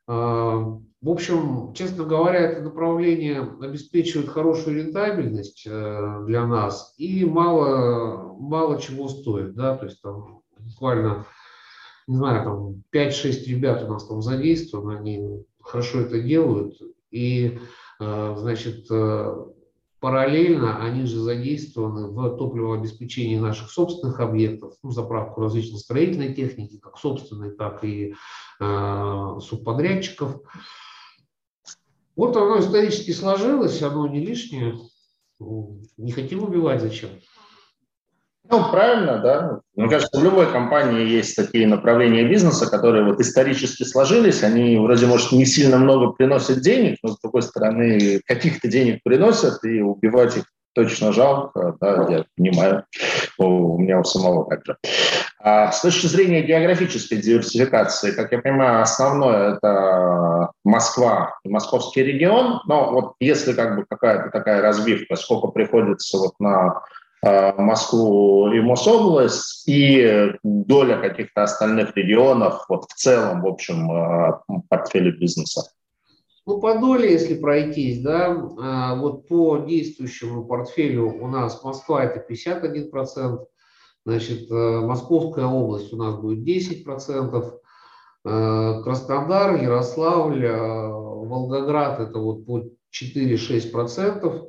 А, 0.07 0.57
в 1.01 1.09
общем, 1.09 1.73
честно 1.73 2.03
говоря, 2.03 2.39
это 2.39 2.61
направление 2.61 3.41
обеспечивает 3.61 4.29
хорошую 4.29 4.83
рентабельность 4.83 5.65
э, 5.65 6.23
для 6.25 6.45
нас 6.45 6.93
и 6.97 7.23
мало, 7.23 8.35
мало 8.37 8.81
чего 8.81 9.07
стоит, 9.07 9.53
да, 9.55 9.77
то 9.77 9.85
есть 9.85 10.01
там 10.01 10.41
буквально, 10.59 11.25
не 12.07 12.17
знаю, 12.17 12.43
там 12.43 12.83
5-6 12.93 13.45
ребят 13.45 13.83
у 13.83 13.87
нас 13.87 14.05
там 14.05 14.21
задействованы, 14.21 14.97
они 14.97 15.45
хорошо 15.61 16.01
это 16.01 16.19
делают, 16.19 16.77
и, 17.11 17.59
э, 17.99 18.35
значит, 18.37 18.87
э, 18.89 19.45
параллельно 19.99 20.83
они 20.83 21.05
же 21.05 21.19
задействованы 21.19 22.07
в 22.07 22.37
топливообеспечении 22.37 23.37
наших 23.37 23.69
собственных 23.69 24.19
объектов, 24.19 24.73
ну, 24.81 24.91
заправку 24.91 25.41
различной 25.41 25.79
строительной 25.79 26.33
техники, 26.33 26.79
как 26.79 26.97
собственной, 26.97 27.51
так 27.51 27.83
и 27.83 28.15
э, 28.59 29.39
субподрядчиков. 29.41 30.41
Вот 32.15 32.35
оно 32.35 32.59
исторически 32.59 33.11
сложилось, 33.11 33.81
оно 33.81 34.07
не 34.07 34.25
лишнее. 34.25 34.77
Не 35.39 36.11
хотим 36.11 36.43
убивать 36.43 36.81
зачем. 36.81 37.09
Ну, 38.49 38.69
правильно, 38.71 39.19
да. 39.19 39.60
Мне 39.75 39.89
кажется, 39.89 40.19
в 40.19 40.23
любой 40.23 40.51
компании 40.51 41.07
есть 41.07 41.35
такие 41.35 41.65
направления 41.65 42.27
бизнеса, 42.27 42.69
которые 42.69 43.05
вот 43.05 43.21
исторически 43.21 43.83
сложились. 43.83 44.43
Они 44.43 44.77
вроде, 44.77 45.05
может, 45.07 45.31
не 45.31 45.45
сильно 45.45 45.77
много 45.77 46.11
приносят 46.11 46.59
денег, 46.61 46.97
но, 47.01 47.09
с 47.09 47.19
другой 47.21 47.41
стороны, 47.41 48.19
каких-то 48.25 48.67
денег 48.67 48.99
приносят, 49.03 49.63
и 49.63 49.81
убивать 49.81 50.37
их 50.37 50.43
точно 50.73 51.11
жалко, 51.11 51.75
да, 51.81 52.07
я 52.09 52.25
понимаю, 52.37 52.85
у 53.37 53.77
меня 53.77 53.99
у 53.99 54.03
самого 54.03 54.49
также. 54.49 54.77
А 55.39 55.71
с 55.71 55.81
точки 55.81 56.07
зрения 56.07 56.43
географической 56.43 57.17
диверсификации, 57.17 58.11
как 58.11 58.31
я 58.31 58.39
понимаю, 58.39 58.81
основное 58.81 59.55
это 59.55 60.51
Москва 60.63 61.35
и 61.43 61.49
московский 61.49 62.03
регион, 62.03 62.61
но 62.67 62.91
вот 62.91 63.13
если 63.19 63.53
как 63.53 63.75
бы 63.75 63.85
какая-то 63.89 64.29
такая 64.29 64.61
разбивка, 64.61 65.15
сколько 65.15 65.47
приходится 65.47 66.17
вот 66.17 66.33
на 66.39 66.81
Москву 67.23 68.51
и 68.51 68.59
Мособласть, 68.61 69.67
и 69.67 70.33
доля 70.43 70.97
каких-то 70.97 71.43
остальных 71.43 71.95
регионов 71.95 72.65
вот 72.67 72.85
в 72.89 72.95
целом, 72.95 73.41
в 73.43 73.47
общем, 73.47 73.91
э, 73.91 74.39
портфеля 74.69 75.11
бизнеса? 75.11 75.71
Ну, 76.47 76.59
по 76.59 76.79
доле, 76.79 77.11
если 77.11 77.35
пройтись, 77.35 78.01
да, 78.01 78.29
э, 78.29 78.99
вот 78.99 79.27
по 79.27 79.57
действующему 79.59 80.45
портфелю 80.45 81.13
у 81.21 81.27
нас 81.27 81.63
Москва 81.63 82.03
это 82.03 82.25
51%, 82.27 83.45
значит, 84.03 84.49
Московская 84.49 85.45
область 85.45 85.93
у 85.93 85.97
нас 85.97 86.15
будет 86.15 86.43
10%, 86.43 87.59
Краснодар, 88.23 89.61
Ярославль, 89.61 90.47
Волгоград 90.47 91.99
это 91.99 92.19
вот 92.19 92.45
по 92.45 92.63
4-6%, 92.91 94.47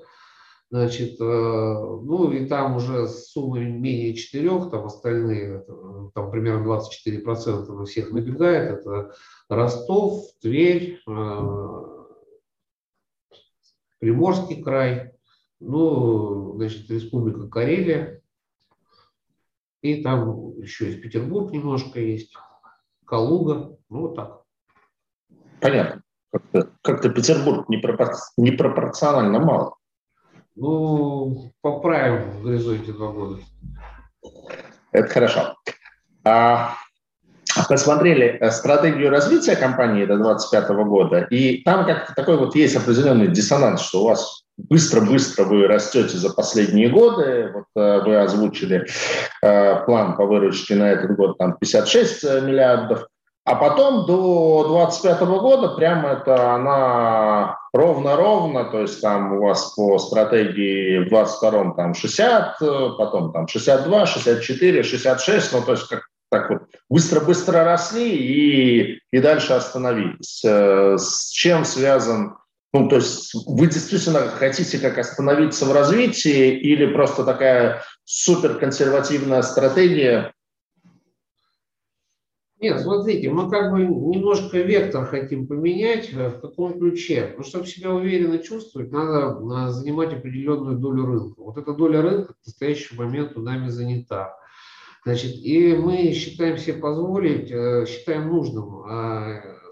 Значит, 0.72 1.20
э, 1.20 1.24
ну 1.24 2.32
и 2.32 2.46
там 2.46 2.76
уже 2.76 3.06
сумма 3.06 3.58
менее 3.58 4.14
4, 4.14 4.70
там 4.70 4.87
остальные, 4.87 5.66
там 6.14 6.30
примерно 6.30 6.66
24% 6.66 7.70
на 7.70 7.85
всех 7.85 8.11
набегает. 8.11 8.78
Это 8.78 9.12
Ростов, 9.50 10.24
Тверь, 10.40 10.98
э, 11.06 11.82
Приморский 13.98 14.62
край, 14.62 15.12
ну, 15.61 16.54
значит, 16.56 16.90
Республика 16.90 17.48
Карелия. 17.48 18.22
И 19.82 20.02
там 20.02 20.58
еще 20.58 20.88
из 20.88 21.02
Петербург 21.02 21.52
немножко 21.52 22.00
есть, 22.00 22.35
Калуга, 23.04 23.76
ну 23.90 24.00
вот 24.00 24.14
так. 24.14 24.42
Понятно. 25.61 26.02
Как-то, 26.30 26.70
как-то 26.80 27.11
Петербург 27.11 27.68
непропорционально 27.68 29.38
мало. 29.38 29.76
Ну, 30.54 31.52
поправим 31.62 32.30
в 32.30 32.42
горизонте 32.42 32.92
два 32.92 33.08
года. 33.08 33.40
Это 34.92 35.08
хорошо. 35.08 35.56
А, 36.24 36.74
посмотрели 37.68 38.38
э, 38.38 38.50
стратегию 38.50 39.10
развития 39.10 39.56
компании 39.56 40.04
до 40.04 40.16
2025 40.16 40.68
года, 40.86 41.26
и 41.30 41.62
там 41.62 41.86
как-то 41.86 42.14
такой 42.14 42.36
вот 42.36 42.54
есть 42.54 42.76
определенный 42.76 43.28
диссонанс, 43.28 43.80
что 43.80 44.02
у 44.02 44.08
вас 44.08 44.44
быстро-быстро 44.58 45.44
вы 45.44 45.66
растете 45.66 46.18
за 46.18 46.32
последние 46.32 46.90
годы. 46.90 47.50
Вот 47.54 47.82
э, 47.82 48.02
вы 48.04 48.20
озвучили 48.20 48.86
э, 49.42 49.84
план 49.84 50.16
по 50.16 50.26
выручке 50.26 50.74
на 50.74 50.90
этот 50.90 51.16
год 51.16 51.38
там 51.38 51.56
56 51.58 52.24
миллиардов, 52.42 53.06
а 53.44 53.57
потом 53.57 54.07
до 54.07 54.64
25 54.68 55.20
года 55.20 55.68
прямо 55.70 56.11
это 56.11 56.52
она 56.55 57.59
ровно-ровно, 57.72 58.64
то 58.64 58.81
есть 58.81 59.00
там 59.00 59.33
у 59.33 59.42
вас 59.42 59.72
по 59.74 59.98
стратегии 59.98 60.98
в 60.98 61.09
22 61.09 61.74
там 61.74 61.94
60, 61.94 62.59
потом 62.98 63.33
там 63.33 63.48
62, 63.48 64.07
64, 64.07 64.83
66, 64.83 65.52
ну 65.52 65.62
то 65.62 65.72
есть 65.72 65.88
как 65.88 66.02
так 66.31 66.48
вот 66.48 66.62
быстро-быстро 66.88 67.62
росли 67.62 68.09
и, 68.16 69.00
и 69.12 69.20
дальше 69.20 69.52
остановились. 69.52 70.42
Э, 70.44 70.96
с 70.96 71.28
чем 71.31 71.66
связан 71.66 72.37
ну, 72.74 72.88
то 72.88 72.96
есть 72.96 73.35
вы 73.46 73.66
действительно 73.66 74.20
хотите 74.28 74.78
как 74.78 74.96
остановиться 74.96 75.66
в 75.66 75.72
развитии 75.72 76.59
или 76.59 76.87
просто 76.87 77.22
такая 77.22 77.83
суперконсервативная 78.05 79.42
стратегия 79.42 80.33
нет, 82.62 82.81
смотрите, 82.81 83.29
мы 83.29 83.51
как 83.51 83.72
бы 83.72 83.81
немножко 83.81 84.59
вектор 84.59 85.05
хотим 85.05 85.48
поменять. 85.48 86.12
Э, 86.14 86.29
в 86.29 86.40
каком 86.40 86.79
ключе? 86.79 87.35
Ну, 87.37 87.42
чтобы 87.42 87.66
себя 87.66 87.90
уверенно 87.92 88.38
чувствовать, 88.38 88.92
надо 88.92 89.72
занимать 89.72 90.12
определенную 90.12 90.79
долю 90.79 91.07
рынка. 91.07 91.42
Вот 91.42 91.59
эта 91.59 91.75
доля 91.75 92.01
рынка 92.03 92.35
в 92.40 92.46
настоящий 92.46 92.96
момент 92.96 93.37
у 93.37 93.40
нами 93.40 93.68
занята. 93.68 94.37
Значит, 95.05 95.35
и 95.42 95.75
мы 95.75 96.12
считаем 96.12 96.57
себе 96.57 96.75
позволить, 96.75 97.51
э, 97.51 97.85
считаем 97.88 98.29
нужным 98.29 98.85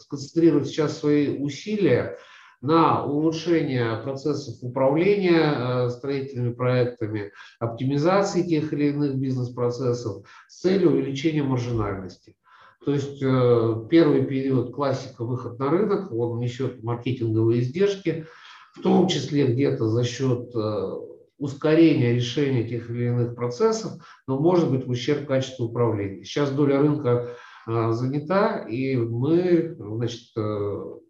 сконцентрировать 0.00 0.66
сейчас 0.66 0.98
свои 0.98 1.38
усилия 1.38 2.18
на 2.60 3.04
улучшение 3.04 3.98
процессов 4.02 4.56
управления 4.62 5.88
строительными 5.90 6.54
проектами, 6.54 7.30
оптимизации 7.60 8.42
тех 8.42 8.72
или 8.72 8.86
иных 8.88 9.14
бизнес-процессов 9.14 10.26
с 10.48 10.60
целью 10.60 10.90
увеличения 10.90 11.44
маржинальности. 11.44 12.34
То 12.84 12.94
есть 12.94 13.22
э, 13.22 13.86
первый 13.90 14.24
период 14.24 14.74
классика 14.74 15.24
выход 15.24 15.58
на 15.58 15.70
рынок, 15.70 16.10
он 16.12 16.38
несет 16.38 16.82
маркетинговые 16.82 17.60
издержки, 17.60 18.26
в 18.72 18.80
том 18.80 19.06
числе 19.08 19.46
где-то 19.46 19.86
за 19.88 20.02
счет 20.02 20.54
э, 20.54 20.92
ускорения 21.36 22.14
решения 22.14 22.66
тех 22.66 22.88
или 22.88 23.08
иных 23.08 23.34
процессов, 23.34 23.92
но 24.26 24.38
может 24.38 24.70
быть 24.70 24.86
в 24.86 24.90
ущерб 24.90 25.26
качеству 25.26 25.66
управления. 25.66 26.24
Сейчас 26.24 26.52
доля 26.52 26.80
рынка 26.80 27.36
э, 27.66 27.92
занята, 27.92 28.60
и 28.60 28.96
мы 28.96 29.76
значит, 29.78 30.30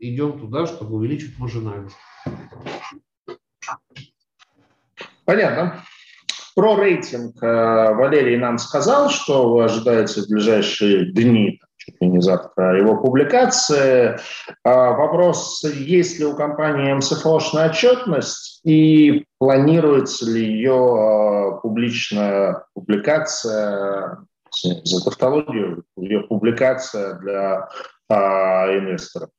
идем 0.00 0.40
туда, 0.40 0.66
чтобы 0.66 0.96
увеличить 0.96 1.38
маржинальность. 1.38 1.96
Понятно. 5.24 5.84
Про 6.54 6.76
рейтинг 6.76 7.42
э, 7.42 7.46
Валерий 7.94 8.36
нам 8.36 8.58
сказал, 8.58 9.08
что 9.08 9.52
вы 9.52 9.64
ожидаете 9.64 10.22
в 10.22 10.28
ближайшие 10.28 11.12
дни, 11.12 11.60
чуть 11.76 12.00
ли 12.00 12.08
не 12.08 12.20
завтра, 12.20 12.76
его 12.76 12.96
публикации. 12.96 14.18
А 14.64 14.92
вопрос, 14.92 15.64
есть 15.64 16.18
ли 16.18 16.24
у 16.24 16.34
компании 16.34 16.92
МСФОшная 16.92 17.70
отчетность 17.70 18.60
и 18.64 19.24
планируется 19.38 20.30
ли 20.30 20.44
ее 20.44 21.54
э, 21.56 21.60
публичная 21.62 22.64
публикация, 22.74 24.18
за 24.52 25.04
тавтологию, 25.04 25.84
ее 25.96 26.22
публикация 26.22 27.14
для 27.14 27.68
а, 28.08 28.66
инвесторов? 28.76 29.30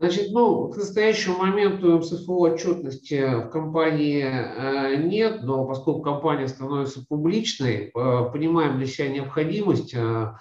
Значит, 0.00 0.30
ну, 0.30 0.68
к 0.68 0.76
настоящему 0.76 1.38
моменту 1.38 1.98
МСФО 1.98 2.38
отчетности 2.38 3.46
в 3.46 3.48
компании 3.48 4.22
э, 4.22 4.96
нет, 5.02 5.42
но 5.42 5.66
поскольку 5.66 6.02
компания 6.02 6.46
становится 6.46 7.04
публичной, 7.04 7.86
э, 7.86 7.90
понимаем 7.92 8.78
для 8.78 8.86
себя 8.86 9.08
необходимость 9.08 9.94
э, 9.94 10.34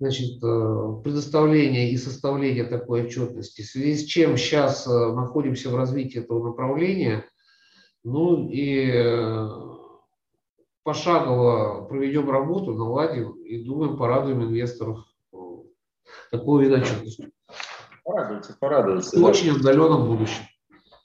значит, 0.00 0.40
предоставления 0.40 1.90
и 1.90 1.98
составления 1.98 2.64
такой 2.64 3.04
отчетности, 3.04 3.60
в 3.60 3.66
связи 3.66 3.94
с 3.96 4.04
чем 4.04 4.38
сейчас 4.38 4.86
находимся 4.86 5.68
в 5.68 5.76
развитии 5.76 6.20
этого 6.20 6.46
направления, 6.46 7.26
ну 8.04 8.48
и 8.48 8.90
пошагово 10.82 11.86
проведем 11.86 12.30
работу, 12.30 12.74
наладим 12.74 13.32
и 13.42 13.62
думаем, 13.64 13.96
порадуем 13.96 14.44
инвесторов 14.44 15.00
такой 16.30 16.64
вид 16.64 16.74
отчетности. 16.74 17.32
Порадуйте, 18.06 18.54
порадуйте. 18.60 19.18
В 19.18 19.24
очень 19.24 19.50
отдаленном 19.50 20.06
будущем. 20.06 20.44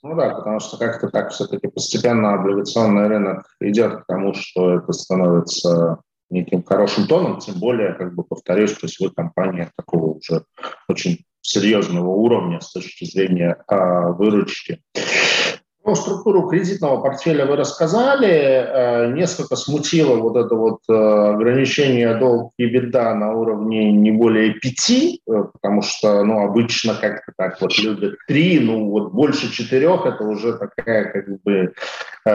Ну 0.04 0.14
да, 0.14 0.30
потому 0.30 0.60
что 0.60 0.76
как-то 0.78 1.08
так 1.08 1.30
все-таки 1.32 1.66
постепенно 1.66 2.34
облигационный 2.34 3.08
рынок 3.08 3.44
идет 3.60 4.02
к 4.02 4.06
тому, 4.06 4.34
что 4.34 4.78
это 4.78 4.92
становится 4.92 5.98
неким 6.30 6.62
хорошим 6.62 7.06
тоном, 7.08 7.40
тем 7.40 7.58
более, 7.58 7.94
как 7.94 8.14
бы 8.14 8.22
повторюсь, 8.22 8.70
что 8.70 8.86
сегодня 8.86 9.14
компания 9.14 9.70
такого 9.76 10.14
уже 10.14 10.44
очень 10.88 11.24
серьезного 11.40 12.08
уровня 12.08 12.60
с 12.60 12.72
точки 12.72 13.04
зрения 13.04 13.62
а, 13.66 14.10
выручки. 14.12 14.80
Ну, 15.84 15.96
структуру 15.96 16.48
кредитного 16.48 17.00
портфеля 17.00 17.44
вы 17.44 17.56
рассказали. 17.56 18.28
Э, 18.28 19.12
несколько 19.12 19.56
смутило 19.56 20.16
вот 20.16 20.36
это 20.36 20.54
вот 20.54 20.78
э, 20.88 20.92
ограничение 20.92 22.14
долг 22.14 22.52
и 22.56 22.66
беда 22.66 23.12
на 23.16 23.32
уровне 23.32 23.90
не 23.90 24.12
более 24.12 24.54
пяти, 24.54 25.20
э, 25.28 25.44
потому 25.52 25.82
что, 25.82 26.22
ну, 26.22 26.44
обычно 26.44 26.94
как-то 26.94 27.32
так 27.36 27.60
вот 27.60 27.76
любят 27.80 28.14
три, 28.28 28.60
ну, 28.60 28.90
вот 28.90 29.12
больше 29.12 29.52
четырех, 29.52 30.06
это 30.06 30.22
уже 30.22 30.52
такая 30.52 31.12
как 31.12 31.42
бы 31.42 31.74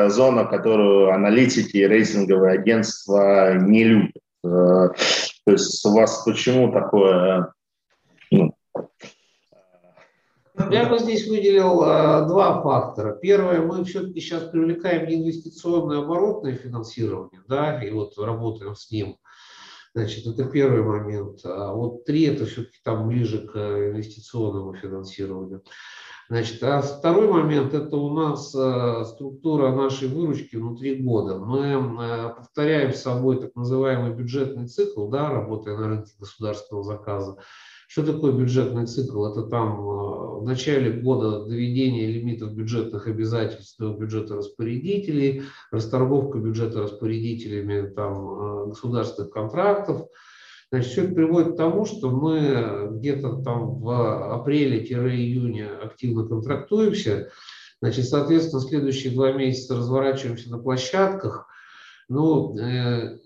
зона, 0.09 0.43
которую 0.43 1.13
аналитики 1.13 1.77
и 1.77 1.87
рейтинговые 1.87 2.51
агентства 2.51 3.53
не 3.55 3.85
любят. 3.85 4.21
То 4.43 4.93
есть 5.45 5.85
у 5.85 5.93
вас 5.93 6.23
почему 6.25 6.71
такое 6.73 7.53
ну, 8.31 8.53
я 10.71 10.89
бы 10.89 10.99
здесь 10.99 11.27
выделил 11.27 11.81
а, 11.81 12.25
два 12.27 12.61
фактора. 12.61 13.13
Первое, 13.13 13.61
мы 13.61 13.83
все-таки 13.85 14.19
сейчас 14.19 14.43
привлекаем 14.43 15.05
инвестиционное, 15.07 15.99
оборотное 15.99 16.55
финансирование, 16.55 17.41
да, 17.47 17.81
и 17.83 17.91
вот 17.91 18.17
работаем 18.17 18.75
с 18.75 18.91
ним. 18.91 19.17
Значит, 19.93 20.27
это 20.27 20.45
первый 20.45 20.83
момент. 20.83 21.39
А 21.43 21.73
вот 21.73 22.05
три 22.05 22.23
это 22.25 22.45
все-таки 22.45 22.77
там 22.83 23.07
ближе 23.07 23.47
к 23.47 23.55
инвестиционному 23.55 24.75
финансированию. 24.75 25.63
Значит, 26.29 26.61
а 26.61 26.81
второй 26.81 27.29
момент– 27.29 27.73
это 27.75 27.95
у 27.95 28.13
нас 28.13 28.53
э, 28.53 29.05
структура 29.05 29.71
нашей 29.71 30.09
выручки 30.09 30.57
внутри 30.57 31.01
года. 31.01 31.39
Мы 31.39 31.67
э, 31.67 32.29
повторяем 32.35 32.93
с 32.93 33.01
собой 33.01 33.39
так 33.39 33.55
называемый 33.55 34.13
бюджетный 34.13 34.67
цикл, 34.67 35.07
да, 35.07 35.29
работая 35.29 35.77
на 35.77 35.87
рынке 35.87 36.11
государственного 36.19 36.83
заказа. 36.83 37.37
Что 37.87 38.05
такое 38.05 38.33
бюджетный 38.33 38.85
цикл? 38.85 39.25
Это 39.25 39.43
там 39.43 39.79
э, 39.79 40.39
в 40.41 40.43
начале 40.43 40.91
года 40.91 41.45
доведение 41.45 42.11
лимитов 42.11 42.53
бюджетных 42.53 43.07
обязательств 43.07 43.79
до 43.79 43.93
бюджета 43.93 44.35
распорядителей, 44.35 45.43
расторговка 45.71 46.37
бюджета 46.37 46.81
распорядителями 46.81 47.87
там, 47.87 48.13
э, 48.13 48.67
государственных 48.67 49.31
контрактов. 49.31 50.05
Значит, 50.69 50.91
все 50.91 51.03
это 51.05 51.15
приводит 51.15 51.53
к 51.53 51.57
тому, 51.57 51.85
что 51.85 52.09
мы 52.09 52.89
где-то 52.91 53.41
там 53.41 53.79
в 53.79 54.33
апреле-июне 54.33 55.67
активно 55.67 56.27
контрактуемся. 56.27 57.31
Значит, 57.81 58.09
соответственно, 58.09 58.61
следующие 58.61 59.13
два 59.13 59.31
месяца 59.31 59.77
разворачиваемся 59.77 60.51
на 60.51 60.57
площадках. 60.57 61.47
Ну, 62.09 62.57
э, 62.57 63.17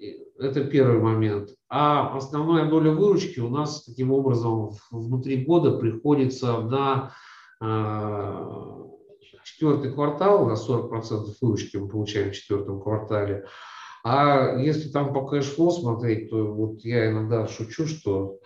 это 0.41 0.63
первый 0.65 0.99
момент. 0.99 1.49
А 1.69 2.17
основная 2.17 2.69
доля 2.69 2.91
выручки 2.91 3.39
у 3.39 3.49
нас 3.49 3.83
таким 3.83 4.11
образом 4.11 4.71
внутри 4.89 5.45
года 5.45 5.77
приходится 5.77 6.59
на 6.61 7.13
э, 7.61 8.81
четвертый 9.43 9.93
квартал, 9.93 10.43
у 10.43 10.49
нас 10.49 10.67
40% 10.67 11.35
выручки 11.41 11.77
мы 11.77 11.87
получаем 11.87 12.31
в 12.31 12.35
четвертом 12.35 12.81
квартале. 12.81 13.45
А 14.03 14.55
если 14.57 14.89
там 14.89 15.13
по 15.13 15.27
cash 15.27 15.49
flow 15.49 15.71
смотреть, 15.71 16.31
то 16.31 16.51
вот 16.51 16.81
я 16.81 17.11
иногда 17.11 17.47
шучу, 17.47 17.85
что 17.85 18.39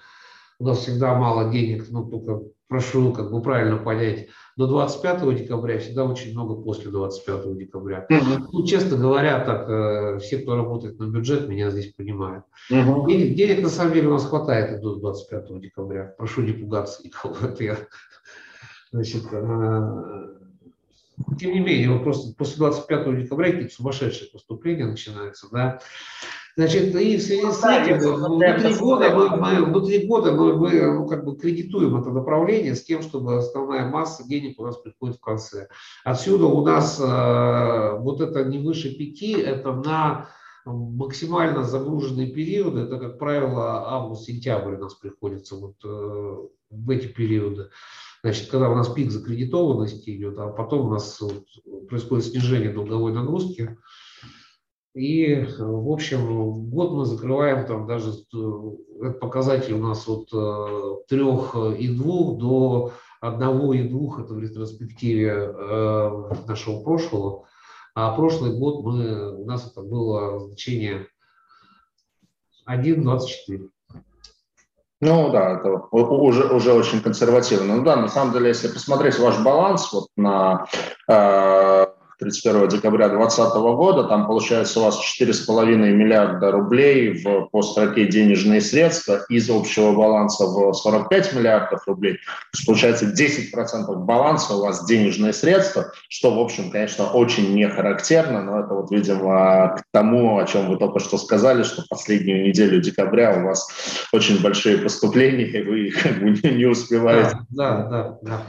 у 0.60 0.65
нас 0.65 0.80
всегда 0.80 1.15
мало 1.15 1.52
денег, 1.52 1.86
ну 1.89 2.06
только 2.06 2.41
прошу 2.68 3.13
как 3.13 3.32
бы 3.32 3.41
правильно 3.41 3.78
понять, 3.78 4.28
до 4.58 4.68
25 4.68 5.36
декабря, 5.36 5.80
всегда 5.80 6.06
очень 6.06 6.32
много 6.32 6.56
после 6.62 6.89
25 6.89 7.58
декабря. 7.58 8.06
Угу. 8.10 8.50
Ну, 8.52 8.65
честно 8.65 8.98
говоря, 8.98 9.39
так, 9.44 9.70
э, 9.70 10.20
все, 10.20 10.38
кто 10.38 10.56
работает 10.56 10.98
на 10.98 11.08
бюджет, 11.08 11.50
меня 11.50 11.70
здесь 11.70 11.94
понимают. 11.94 12.46
Угу. 12.72 13.08
Денег, 13.08 13.36
денег 13.36 13.62
на 13.62 13.70
самом 13.70 13.94
деле 13.94 14.08
у 14.08 14.13
нас 14.13 14.26
хватает 14.26 14.82
до 14.82 14.96
25 14.96 15.60
декабря. 15.60 16.15
Прошу 16.18 16.41
не 16.41 16.54
пугаться 16.54 17.04
никого. 17.04 17.36
Это 17.44 17.63
я, 17.63 17.78
значит, 18.91 19.26
э, 19.32 20.36
тем 21.38 21.52
не 21.52 21.60
менее, 21.60 22.00
просто 22.00 22.34
после 22.38 22.58
25 22.58 23.24
декабря 23.24 23.52
какие-то 23.52 23.74
сумасшедшие 23.74 24.32
поступления 24.32 24.86
начинаются, 24.86 25.48
да. 25.52 25.80
Значит, 26.58 26.96
и 26.96 27.18
в 27.18 27.22
связи 27.22 27.52
с 27.52 27.63
этим 27.65 27.98
внутри 28.15 28.76
года 28.76 29.13
мы, 29.13 29.38
мы, 29.38 29.65
внутри 29.65 30.08
года 30.08 30.32
мы, 30.32 30.56
мы 30.56 30.82
ну, 30.94 31.06
как 31.06 31.26
бы 31.26 31.36
кредитуем 31.36 31.98
это 31.98 32.12
направление 32.12 32.76
с 32.76 32.86
тем, 32.86 33.02
чтобы 33.02 33.36
основная 33.36 33.89
масса 33.89 34.26
денег 34.26 34.58
у 34.60 34.65
нас 34.65 34.78
приходит 34.78 35.18
в 35.18 35.22
конце. 35.22 35.68
Отсюда 36.06 36.46
у 36.46 36.65
нас 36.65 36.98
э, 36.98 37.98
вот 38.00 38.22
это 38.22 38.46
не 38.46 38.60
выше 38.60 38.96
пяти, 38.96 39.34
это 39.34 39.74
на 39.74 40.30
максимально 40.65 41.63
загруженные 41.63 42.32
периоды, 42.32 42.82
это, 42.82 43.00
как 43.00 43.20
правило, 43.20 43.91
август-сентябрь 43.91 44.76
у 44.76 44.80
нас 44.80 44.96
приходится 44.96 45.56
вот 45.56 45.76
э, 45.84 46.38
в 46.70 46.89
эти 46.89 47.08
периоды. 47.08 47.70
Значит, 48.24 48.50
когда 48.50 48.70
у 48.70 48.76
нас 48.76 48.88
пик 48.88 49.12
закредитованности 49.12 50.10
идет, 50.15 50.38
а 50.39 50.48
потом 50.48 50.88
у 50.88 50.91
нас 50.91 51.20
вот 51.20 51.46
происходит 51.89 52.26
снижение 52.26 52.72
долговой 52.72 53.12
нагрузки, 53.12 53.78
и, 54.95 55.45
в 55.60 55.91
общем, 55.91 56.69
год 56.69 56.93
мы 56.93 57.05
закрываем 57.05 57.65
там 57.67 57.86
даже, 57.86 58.12
этот 58.12 59.19
показатель 59.19 59.73
у 59.73 59.79
нас 59.79 60.08
от 60.08 60.31
3,2 60.34 61.05
э, 61.12 62.38
до 62.39 62.93
1,2, 63.21 64.23
это 64.23 64.34
в 64.34 64.39
ретроспективе 64.39 65.31
э, 65.31 66.29
нашего 66.47 66.81
прошлого. 66.81 67.45
А 67.93 68.15
прошлый 68.15 68.58
год 68.58 68.86
мы, 68.86 69.36
у 69.36 69.45
нас 69.45 69.69
это 69.69 69.81
было 69.81 70.39
значение 70.39 71.08
1,24. 72.69 73.69
Ну 75.01 75.29
да, 75.29 75.58
это 75.60 75.71
уже, 75.91 76.47
уже 76.53 76.71
очень 76.71 77.01
консервативно. 77.01 77.75
Ну 77.75 77.84
да, 77.84 77.97
на 77.97 78.08
самом 78.08 78.31
деле, 78.31 78.47
если 78.47 78.69
посмотреть 78.69 79.19
ваш 79.19 79.43
баланс 79.43 79.91
вот 79.91 80.08
на 80.15 80.67
э, 81.10 81.86
31 82.19 82.67
декабря 82.69 83.10
2020 83.10 83.56
года. 83.56 84.04
Там 84.06 84.28
получается 84.28 84.80
у 84.80 84.84
вас 84.84 84.99
4,5 85.19 85.75
миллиарда 85.75 86.51
рублей 86.51 87.23
в, 87.23 87.49
по 87.51 87.62
строке 87.62 88.08
денежные 88.08 88.62
средства 88.62 89.25
из 89.30 89.49
общего 89.49 89.93
баланса 89.93 90.45
в 90.45 90.73
45 90.73 91.34
миллиардов 91.34 91.88
рублей. 91.88 92.19
То 92.54 92.65
получается 92.65 93.06
10% 93.06 93.93
баланса 93.95 94.56
у 94.56 94.62
вас 94.62 94.86
денежные 94.86 95.34
средства, 95.34 95.91
что, 96.10 96.34
в 96.34 96.39
общем, 96.39 96.71
конечно, 96.71 97.08
очень 97.08 97.54
не 97.54 97.67
характерно, 97.67 98.41
но 98.41 98.60
это 98.60 98.73
вот, 98.73 98.91
видимо, 98.91 99.75
к 99.78 99.84
тому, 99.91 100.38
о 100.38 100.45
чем 100.45 100.69
вы 100.69 100.78
только 100.78 100.99
что 100.99 101.17
сказали, 101.17 101.63
что 101.63 101.84
последнюю 101.89 102.47
неделю 102.47 102.82
декабря 102.82 103.38
у 103.38 103.45
вас 103.45 103.67
очень 104.12 104.41
большие 104.41 104.78
поступления, 104.78 105.45
и 105.45 105.63
вы 105.63 105.91
как 105.91 106.19
бы 106.19 106.30
не 106.49 106.65
успеваете. 106.65 107.38
Да, 107.49 107.84
да, 107.84 108.17
да. 108.21 108.41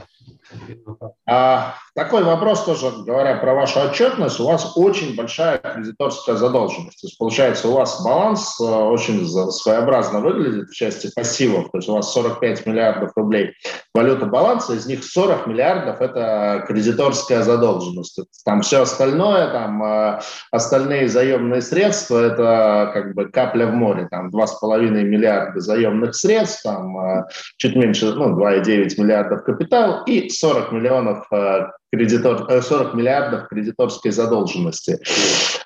А, 1.29 1.75
такой 1.93 2.23
вопрос 2.23 2.63
тоже, 2.63 2.91
говоря 3.05 3.35
про 3.37 3.53
вашу 3.53 3.81
отчетность, 3.81 4.39
у 4.39 4.45
вас 4.45 4.73
очень 4.75 5.15
большая 5.15 5.57
кредиторская 5.57 6.35
задолженность. 6.35 7.01
То 7.01 7.07
есть, 7.07 7.17
получается, 7.17 7.67
у 7.67 7.73
вас 7.73 8.01
баланс 8.03 8.57
э, 8.61 8.63
очень 8.63 9.27
своеобразно 9.51 10.21
выглядит 10.21 10.69
в 10.69 10.73
части 10.73 11.11
пассивов. 11.13 11.69
То 11.71 11.79
есть 11.79 11.89
у 11.89 11.93
вас 11.93 12.13
45 12.13 12.65
миллиардов 12.65 13.11
рублей 13.15 13.53
валюта 13.93 14.25
баланса, 14.25 14.75
из 14.75 14.85
них 14.85 15.03
40 15.03 15.47
миллиардов– 15.47 15.97
это 16.01 16.63
кредиторская 16.67 17.41
задолженность. 17.41 18.19
Там 18.45 18.61
все 18.61 18.83
остальное, 18.83 19.51
там 19.51 19.83
э, 19.83 20.19
остальные 20.51 21.09
заемные 21.09 21.61
средства– 21.61 22.19
это 22.25 22.91
как 22.93 23.15
бы 23.15 23.25
капля 23.25 23.67
в 23.67 23.73
море. 23.73 24.07
Там 24.09 24.29
2,5 24.29 24.89
миллиарда 25.03 25.59
заемных 25.59 26.15
средств, 26.15 26.63
там 26.63 26.97
э, 26.99 27.23
чуть 27.57 27.75
меньше, 27.75 28.13
ну, 28.13 28.39
2,9 28.39 29.01
миллиардов 29.01 29.43
капитал 29.43 30.03
и 30.05 30.29
40 30.39 30.71
миллионов 30.71 31.25
э, 31.31 31.67
кредитор, 31.91 32.61
40 32.61 32.93
э, 32.93 32.97
миллиардов 32.97 33.47
кредиторской 33.47 34.11
задолженности. 34.11 34.99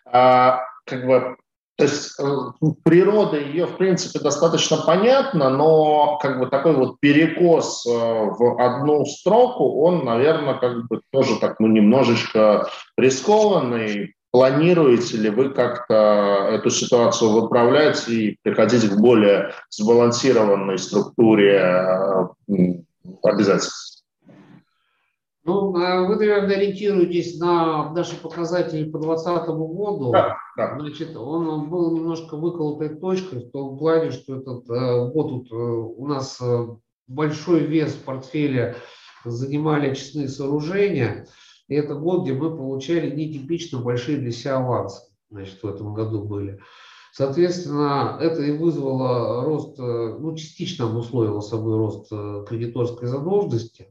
А, 0.06 0.62
как 0.86 1.06
бы, 1.06 1.36
то 1.78 1.84
есть 1.84 2.20
э, 2.20 2.24
природа 2.84 3.38
ее, 3.38 3.66
в 3.66 3.78
принципе, 3.78 4.20
достаточно 4.20 4.78
понятна, 4.78 5.50
но 5.50 6.18
как 6.22 6.40
бы 6.40 6.48
такой 6.48 6.74
вот 6.74 7.00
перекос 7.00 7.86
в 7.86 8.62
одну 8.62 9.06
строку, 9.06 9.84
он, 9.84 10.06
наверное, 10.06 10.56
как 10.56 10.88
бы 10.88 11.02
тоже 11.12 11.40
так, 11.40 11.60
ну, 11.60 11.68
немножечко 11.68 12.68
рискованный. 12.98 14.16
Планируете 14.32 15.18
ли 15.18 15.30
вы 15.30 15.50
как-то 15.50 16.48
эту 16.50 16.70
ситуацию 16.70 17.32
выправлять 17.32 18.08
и 18.08 18.38
приходить 18.44 18.90
к 18.90 18.98
более 18.98 19.52
сбалансированной 19.70 20.78
структуре 20.78 22.30
обязательств? 23.24 23.91
Ну, 25.44 25.76
а 25.76 26.04
вы, 26.04 26.18
наверное, 26.18 26.56
ориентируетесь 26.56 27.40
на 27.40 27.92
наши 27.94 28.16
показатели 28.16 28.90
по 28.90 29.00
2020 29.00 29.48
году. 29.48 30.12
Да, 30.12 30.38
да. 30.56 30.78
Значит, 30.80 31.16
он 31.18 31.68
был 31.68 31.96
немножко 31.96 32.38
выколотой 32.38 32.90
точкой 32.90 33.40
в 33.40 33.52
том 33.52 33.78
плане, 33.78 34.12
что 34.12 34.38
этот 34.38 34.70
э, 34.70 35.10
год 35.10 35.30
тут, 35.30 35.52
э, 35.52 35.56
у 35.56 36.06
нас 36.06 36.40
э, 36.42 36.68
большой 37.08 37.62
вес 37.62 37.94
в 37.94 38.04
портфеле 38.04 38.76
занимали 39.26 39.90
очистные 39.90 40.28
сооружения. 40.28 41.26
И 41.68 41.74
это 41.74 41.96
год, 41.96 42.24
где 42.24 42.34
мы 42.34 42.56
получали 42.56 43.10
нетипично 43.10 43.80
большие 43.80 44.18
для 44.18 44.32
себя 44.32 44.58
авансы. 44.58 45.02
Значит, 45.32 45.64
в 45.64 45.68
этом 45.68 45.96
году 45.96 46.24
были. 46.24 46.60
Соответственно, 47.14 48.20
это 48.22 48.44
и 48.44 48.52
вызвало 48.52 49.44
рост, 49.44 49.78
ну, 49.80 50.36
частично 50.36 50.86
обусловило 50.86 51.42
собой 51.42 51.78
рост 51.78 52.10
кредиторской 52.48 53.08
задолженности 53.08 53.91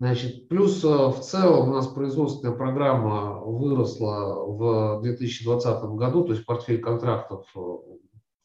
Значит, 0.00 0.48
плюс 0.48 0.82
э, 0.82 0.88
в 0.88 1.20
целом 1.20 1.68
у 1.68 1.74
нас 1.74 1.86
производственная 1.86 2.56
программа 2.56 3.38
выросла 3.44 4.46
в 4.46 5.02
2020 5.02 5.82
году, 5.90 6.24
то 6.24 6.32
есть 6.32 6.46
портфель 6.46 6.80
контрактов 6.80 7.44
э, 7.54 7.60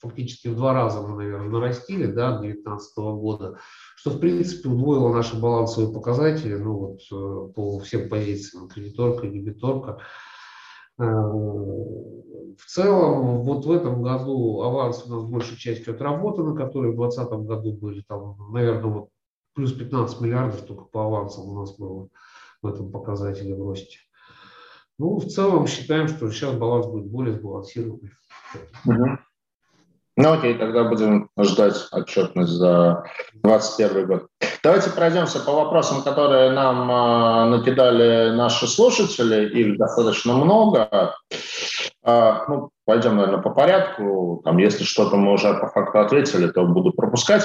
фактически 0.02 0.50
в 0.50 0.58
два 0.58 0.74
раза 0.74 1.02
мы, 1.02 1.16
наверное, 1.16 1.48
нарастили, 1.48 2.08
да, 2.08 2.40
2019 2.40 2.98
года, 2.98 3.58
что, 3.96 4.10
в 4.10 4.20
принципе, 4.20 4.68
удвоило 4.68 5.14
наши 5.14 5.40
балансовые 5.40 5.94
показатели, 5.94 6.56
ну, 6.56 6.74
вот, 6.74 7.00
э, 7.10 7.54
по 7.54 7.80
всем 7.80 8.10
позициям, 8.10 8.68
кредиторка, 8.68 9.28
дебиторка. 9.28 10.00
В 10.98 12.66
целом, 12.68 13.44
вот 13.44 13.66
в 13.66 13.72
этом 13.72 14.02
году 14.02 14.62
аванс 14.62 15.06
у 15.06 15.10
нас 15.10 15.24
большей 15.24 15.58
частью 15.58 15.94
отработаны, 15.94 16.56
которые 16.56 16.94
в 16.94 16.98
2020 16.98 17.48
году 17.48 17.74
были, 17.74 18.02
там, 18.08 18.38
наверное, 18.54 18.92
вот 18.92 19.10
плюс 19.56 19.74
15 19.74 20.22
миллиардов 20.22 20.62
только 20.62 20.84
по 20.84 21.06
авансам 21.06 21.50
у 21.50 21.60
нас 21.60 21.76
было 21.78 22.10
в 22.62 22.68
этом 22.68 22.92
показателе 22.92 23.56
в 23.56 23.68
росте. 23.68 24.00
Ну, 24.98 25.18
в 25.18 25.26
целом 25.26 25.68
считаем, 25.68 26.08
что 26.08 26.30
сейчас 26.32 26.54
баланс 26.54 26.86
будет 26.86 27.08
более 27.08 27.34
сбалансированный. 27.34 28.12
Угу. 28.86 29.18
Ну 30.18 30.32
окей, 30.32 30.54
тогда 30.54 30.86
будем 30.86 31.30
ждать 31.38 31.76
отчетность 31.92 32.52
за 32.52 33.04
2021 33.44 34.08
год. 34.08 34.28
Давайте 34.64 34.90
пройдемся 34.90 35.40
по 35.42 35.52
вопросам, 35.52 36.04
которые 36.04 36.52
нам 36.52 36.90
э, 36.90 37.58
накидали 37.58 38.34
наши 38.34 38.66
слушатели. 38.66 39.50
Их 39.50 39.78
достаточно 39.78 40.34
много. 40.34 41.14
Э, 42.06 42.34
ну, 42.48 42.70
пойдем, 42.86 43.18
наверное, 43.18 43.42
по 43.42 43.50
порядку. 43.50 44.42
Там, 44.46 44.58
если 44.58 44.86
что-то 44.86 45.18
мы 45.18 45.34
уже 45.34 45.54
по 45.54 45.68
факту 45.68 46.00
ответили, 46.00 46.48
то 46.48 46.64
буду 46.66 46.94
пропускать. 46.94 47.44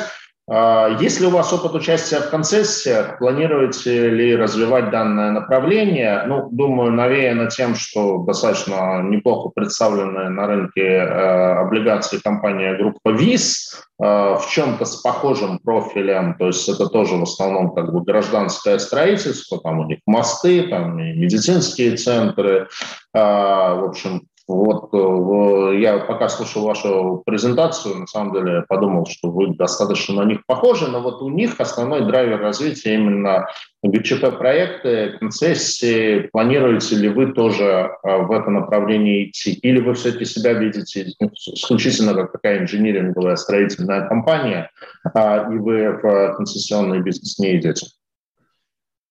А, 0.53 0.97
есть 1.01 1.21
ли 1.21 1.27
у 1.27 1.31
вас 1.31 1.53
опыт 1.53 1.75
участия 1.75 2.19
в 2.19 2.29
концессиях? 2.29 3.19
Планируете 3.19 4.11
ли 4.11 4.35
развивать 4.35 4.91
данное 4.91 5.31
направление? 5.31 6.25
Ну, 6.27 6.49
думаю, 6.51 6.91
навеяно 6.91 7.49
тем, 7.49 7.77
что 7.77 8.19
достаточно 8.25 9.01
неплохо 9.01 9.51
представлены 9.55 10.29
на 10.29 10.47
рынке 10.49 10.83
э, 10.83 11.53
облигации 11.61 12.19
компания 12.19 12.77
группа 12.77 13.11
ВИЗ 13.11 13.81
э, 14.03 14.05
в 14.05 14.45
чем-то 14.51 14.85
с 14.87 14.97
похожим 14.97 15.61
профилем, 15.61 16.35
то 16.37 16.49
есть 16.49 16.69
это 16.69 16.89
тоже 16.89 17.15
в 17.15 17.23
основном 17.23 17.73
как 17.73 17.93
бы 17.93 18.03
гражданское 18.03 18.81
строительство, 18.81 19.61
там 19.61 19.79
у 19.79 19.85
них 19.85 20.01
мосты, 20.07 20.67
там 20.67 20.99
и 20.99 21.13
медицинские 21.13 21.97
центры, 21.97 22.67
э, 23.15 23.19
в 23.19 23.85
общем, 23.89 24.23
вот 24.51 24.91
э, 24.93 25.79
я 25.81 25.99
пока 25.99 26.29
слушал 26.29 26.65
вашу 26.65 27.23
презентацию, 27.25 27.99
на 27.99 28.07
самом 28.07 28.35
деле 28.35 28.65
подумал, 28.69 29.07
что 29.07 29.31
вы 29.31 29.55
достаточно 29.55 30.17
на 30.17 30.25
них 30.25 30.45
похожи, 30.47 30.89
но 30.89 31.01
вот 31.01 31.23
у 31.23 31.29
них 31.29 31.55
основной 31.59 32.05
драйвер 32.05 32.41
развития 32.41 32.95
именно 32.95 33.47
ГЧП-проекты, 33.83 35.19
концессии. 35.19 36.29
Планируете 36.33 36.97
ли 36.97 37.09
вы 37.09 37.33
тоже 37.33 37.65
э, 37.65 38.23
в 38.23 38.33
это 38.33 38.51
направление 38.51 39.29
идти? 39.29 39.53
Или 39.53 39.81
вы 39.81 39.95
все-таки 39.95 40.25
себя 40.25 40.53
видите 40.53 41.13
исключительно 41.55 42.15
как 42.15 42.33
такая 42.33 42.61
инжиниринговая 42.61 43.37
строительная 43.37 44.09
компания, 44.09 44.71
а, 45.15 45.49
и 45.53 45.57
вы 45.57 45.99
в 46.03 46.35
концессионный 46.35 47.01
бизнес 47.01 47.39
не 47.39 47.57
идете? 47.57 47.87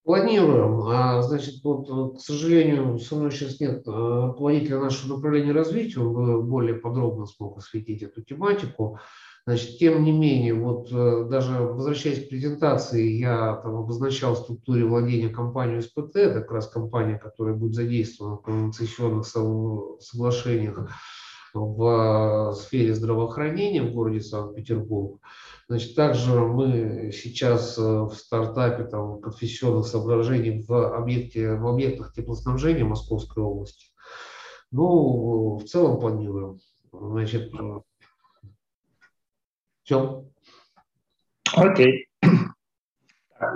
Планируем. 0.10 0.88
А, 0.88 1.22
значит, 1.22 1.64
вот, 1.64 2.18
к 2.18 2.20
сожалению, 2.20 2.98
со 2.98 3.16
мной 3.16 3.30
сейчас 3.30 3.60
нет 3.60 3.84
а, 3.86 4.26
руководителя 4.26 4.80
нашего 4.80 5.14
направления 5.14 5.52
развития, 5.52 6.00
он 6.00 6.14
бы 6.14 6.42
более 6.42 6.74
подробно 6.74 7.28
смог 7.28 7.60
осветить 7.60 8.02
эту 8.02 8.24
тематику. 8.24 8.98
Значит, 9.46 9.78
тем 9.78 10.04
не 10.04 10.12
менее, 10.12 10.56
вот 10.56 10.92
э, 10.92 11.28
даже 11.30 11.60
возвращаясь 11.60 12.26
к 12.26 12.30
презентации, 12.30 13.20
я 13.20 13.58
там 13.58 13.76
обозначал 13.76 14.34
в 14.34 14.40
структуре 14.40 14.84
владения 14.84 15.30
компанию 15.30 15.84
СПТ, 15.84 16.16
это 16.16 16.42
как 16.42 16.54
раз 16.54 16.68
компания, 16.70 17.20
которая 17.20 17.54
будет 17.54 17.76
задействована 17.76 18.38
в 18.38 18.42
концессионных 18.42 19.28
соглашениях 19.28 20.90
в 21.54 22.50
а, 22.50 22.54
сфере 22.54 22.94
здравоохранения 22.94 23.82
в 23.82 23.94
городе 23.94 24.22
Санкт-Петербург. 24.22 25.20
Значит, 25.68 25.96
также 25.96 26.40
мы 26.40 27.12
сейчас 27.14 27.78
э, 27.78 27.82
в 27.82 28.14
стартапе 28.16 28.86
там, 28.86 29.22
конфессионных 29.22 29.86
соображений 29.86 30.64
в, 30.68 30.96
объекте, 30.96 31.54
в 31.54 31.68
объектах 31.68 32.12
теплоснабжения 32.14 32.84
Московской 32.84 33.44
области. 33.44 33.88
Ну, 34.72 35.58
в 35.58 35.66
целом 35.66 36.00
планируем. 36.00 36.60
Значит, 36.92 37.54
э, 37.54 37.80
все. 39.84 40.26
Окей. 41.56 42.08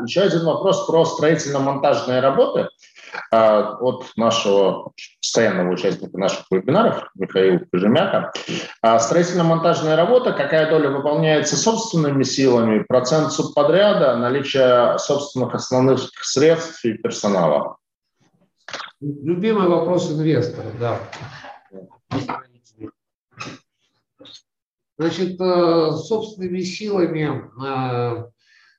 Еще 0.05 0.21
один 0.21 0.45
вопрос 0.45 0.85
про 0.87 1.05
строительно-монтажные 1.05 2.19
работы. 2.19 2.69
А, 3.31 3.77
от 3.79 4.11
нашего 4.15 4.91
постоянного 5.21 5.73
участника 5.73 6.17
наших 6.17 6.45
вебинаров 6.51 7.09
Михаила 7.15 7.61
Кожемяка. 7.71 8.31
А, 8.81 8.99
строительно-монтажная 8.99 9.95
работа, 9.95 10.33
какая 10.33 10.69
доля 10.69 10.89
выполняется 10.89 11.55
собственными 11.55 12.23
силами, 12.23 12.83
процент 12.83 13.31
субподряда, 13.31 14.17
наличие 14.17 14.97
собственных 14.99 15.53
основных 15.53 16.01
средств 16.21 16.83
и 16.85 16.93
персонала? 16.93 17.77
Любимый 19.01 19.67
вопрос 19.67 20.11
инвестора, 20.11 20.67
да. 20.79 20.99
Значит, 24.97 25.41
э, 25.41 25.91
собственными 25.91 26.61
силами 26.61 27.51
э, 27.61 28.31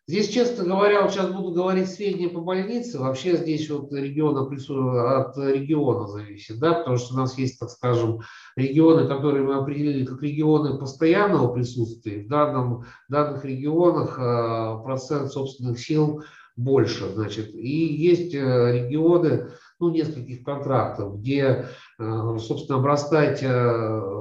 Здесь, 0.07 0.29
честно 0.29 0.65
говоря, 0.65 1.01
вот 1.01 1.13
сейчас 1.13 1.31
буду 1.31 1.53
говорить 1.53 1.89
сведения 1.89 2.29
по 2.29 2.43
больнице, 2.43 2.99
вообще 2.99 3.39
здесь 3.39 3.71
вот 3.71 3.91
региона, 3.91 4.43
от 4.43 5.39
региона 5.39 6.07
зависит, 6.09 6.59
да, 6.59 6.75
потому 6.75 6.99
что 6.99 7.15
у 7.15 7.17
нас 7.17 7.39
есть, 7.39 7.59
так 7.59 7.71
скажем, 7.71 8.21
регионы, 8.55 9.09
которые 9.09 9.45
мы 9.45 9.55
определили 9.55 10.05
как 10.05 10.23
регионы 10.23 10.77
постоянного 10.79 11.55
присутствия. 11.55 12.23
В, 12.23 12.29
данном, 12.29 12.83
в 13.09 13.13
данных 13.13 13.47
регионах 13.47 14.19
э, 14.19 14.83
процент 14.85 15.33
собственных 15.33 15.81
сил 15.81 16.23
больше, 16.55 17.09
значит, 17.09 17.55
и 17.55 17.87
есть 17.87 18.35
э, 18.35 18.39
регионы, 18.39 19.53
ну, 19.81 19.89
нескольких 19.89 20.45
контрактов, 20.45 21.19
где, 21.19 21.71
э, 21.99 22.39
собственно, 22.41 22.79
обрастать 22.79 23.41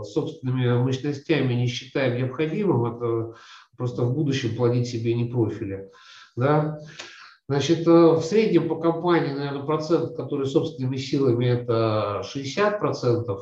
собственными 0.08 0.82
мощностями 0.82 1.56
не 1.56 1.68
считаем 1.68 2.16
необходимым, 2.16 2.86
это 2.86 3.36
просто 3.78 4.04
в 4.04 4.14
будущем 4.14 4.56
плодить 4.56 4.88
себе 4.88 5.14
не 5.14 5.26
профили. 5.26 5.90
Да? 6.36 6.80
Значит, 7.50 7.86
э, 7.88 7.92
в 7.92 8.22
среднем 8.22 8.70
по 8.70 8.76
компании, 8.76 9.34
наверное, 9.34 9.64
процент, 9.64 10.16
который 10.16 10.48
собственными 10.48 10.96
силами, 10.96 11.46
это 11.46 12.22
60%. 12.24 13.40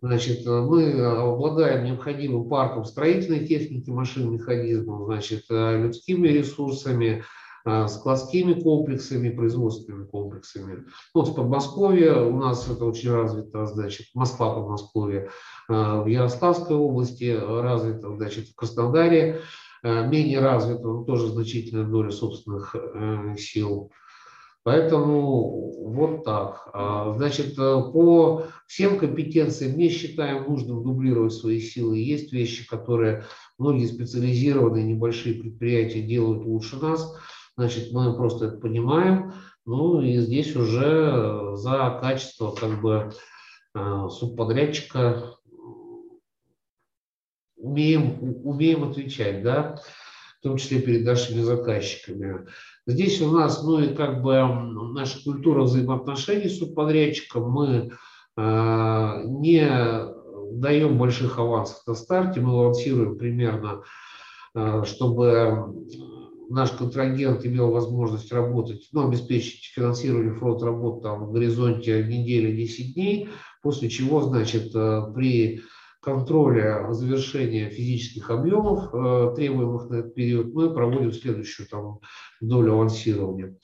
Значит, 0.00 0.46
э, 0.46 0.50
мы 0.50 1.04
обладаем 1.04 1.84
необходимым 1.84 2.48
парком 2.48 2.84
строительной 2.84 3.46
техники, 3.46 3.90
машин, 3.90 4.32
механизмов, 4.32 5.06
значит, 5.06 5.44
э, 5.50 5.82
людскими 5.82 6.28
ресурсами, 6.28 7.24
складскими 7.88 8.54
комплексами, 8.60 9.30
производственными 9.30 10.06
комплексами. 10.06 10.84
Вот 11.14 11.28
в 11.28 11.34
Подмосковье 11.34 12.22
у 12.24 12.36
нас 12.38 12.68
это 12.68 12.84
очень 12.84 13.10
развито, 13.10 13.66
значит, 13.66 14.06
Москва, 14.14 14.54
Подмосковье, 14.54 15.30
в 15.68 16.06
Ярославской 16.06 16.76
области 16.76 17.36
развито, 17.38 18.14
значит, 18.16 18.48
в 18.48 18.54
Краснодаре 18.54 19.42
Э, 19.82 20.06
менее 20.08 20.40
развитым, 20.40 21.04
тоже 21.04 21.28
значительная 21.28 21.84
доля 21.84 22.10
собственных 22.10 22.74
э, 22.74 23.36
сил. 23.38 23.92
Поэтому 24.64 25.88
вот 25.88 26.24
так. 26.24 26.68
А, 26.74 27.12
значит, 27.14 27.52
э, 27.58 27.82
по 27.92 28.44
всем 28.66 28.98
компетенциям 28.98 29.78
не 29.78 29.88
считаем 29.88 30.44
нужным 30.44 30.82
дублировать 30.82 31.32
свои 31.32 31.60
силы. 31.60 31.98
Есть 31.98 32.32
вещи, 32.32 32.66
которые 32.66 33.24
многие 33.56 33.86
специализированные 33.86 34.84
небольшие 34.84 35.36
предприятия 35.36 36.02
делают 36.02 36.44
лучше 36.44 36.76
нас. 36.76 37.16
Значит, 37.58 37.92
мы 37.92 38.14
просто 38.14 38.46
это 38.46 38.58
понимаем. 38.58 39.32
Ну 39.66 40.00
и 40.00 40.18
здесь 40.18 40.54
уже 40.54 41.56
за 41.56 41.98
качество 42.00 42.52
как 42.52 42.80
бы 42.80 43.10
субподрядчика 43.74 45.34
умеем, 47.56 48.40
умеем 48.44 48.84
отвечать, 48.84 49.42
да, 49.42 49.80
в 50.38 50.42
том 50.44 50.56
числе 50.56 50.80
перед 50.80 51.04
нашими 51.04 51.40
заказчиками. 51.40 52.46
Здесь 52.86 53.20
у 53.20 53.32
нас, 53.32 53.64
ну 53.64 53.80
и 53.80 53.92
как 53.92 54.22
бы 54.22 54.40
наша 54.94 55.20
культура 55.24 55.62
взаимоотношений 55.62 56.48
с 56.48 56.60
субподрядчиком, 56.60 57.50
мы 57.50 57.90
э, 58.36 59.22
не 59.24 59.68
даем 60.52 60.96
больших 60.96 61.40
авансов 61.40 61.84
на 61.88 61.94
старте, 61.94 62.40
мы 62.40 62.52
авансируем 62.52 63.18
примерно, 63.18 63.82
э, 64.54 64.84
чтобы 64.86 65.74
наш 66.48 66.70
контрагент 66.72 67.44
имел 67.44 67.70
возможность 67.70 68.32
работать, 68.32 68.88
ну, 68.92 69.06
обеспечить 69.06 69.72
финансирование 69.74 70.34
фронт 70.34 70.62
работы 70.62 71.02
там, 71.02 71.26
в 71.26 71.32
горизонте 71.32 72.02
недели 72.04 72.56
10 72.56 72.94
дней, 72.94 73.28
после 73.62 73.88
чего, 73.88 74.22
значит, 74.22 74.74
э, 74.74 75.02
при 75.14 75.62
контроля 76.00 76.90
завершения 76.92 77.68
физических 77.68 78.30
объемов, 78.30 78.94
э, 78.94 79.34
требуемых 79.36 79.90
на 79.90 79.96
этот 79.96 80.14
период, 80.14 80.54
мы 80.54 80.72
проводим 80.72 81.12
следующую 81.12 81.68
там, 81.68 82.00
долю 82.40 82.74
авансирования. 82.74 83.56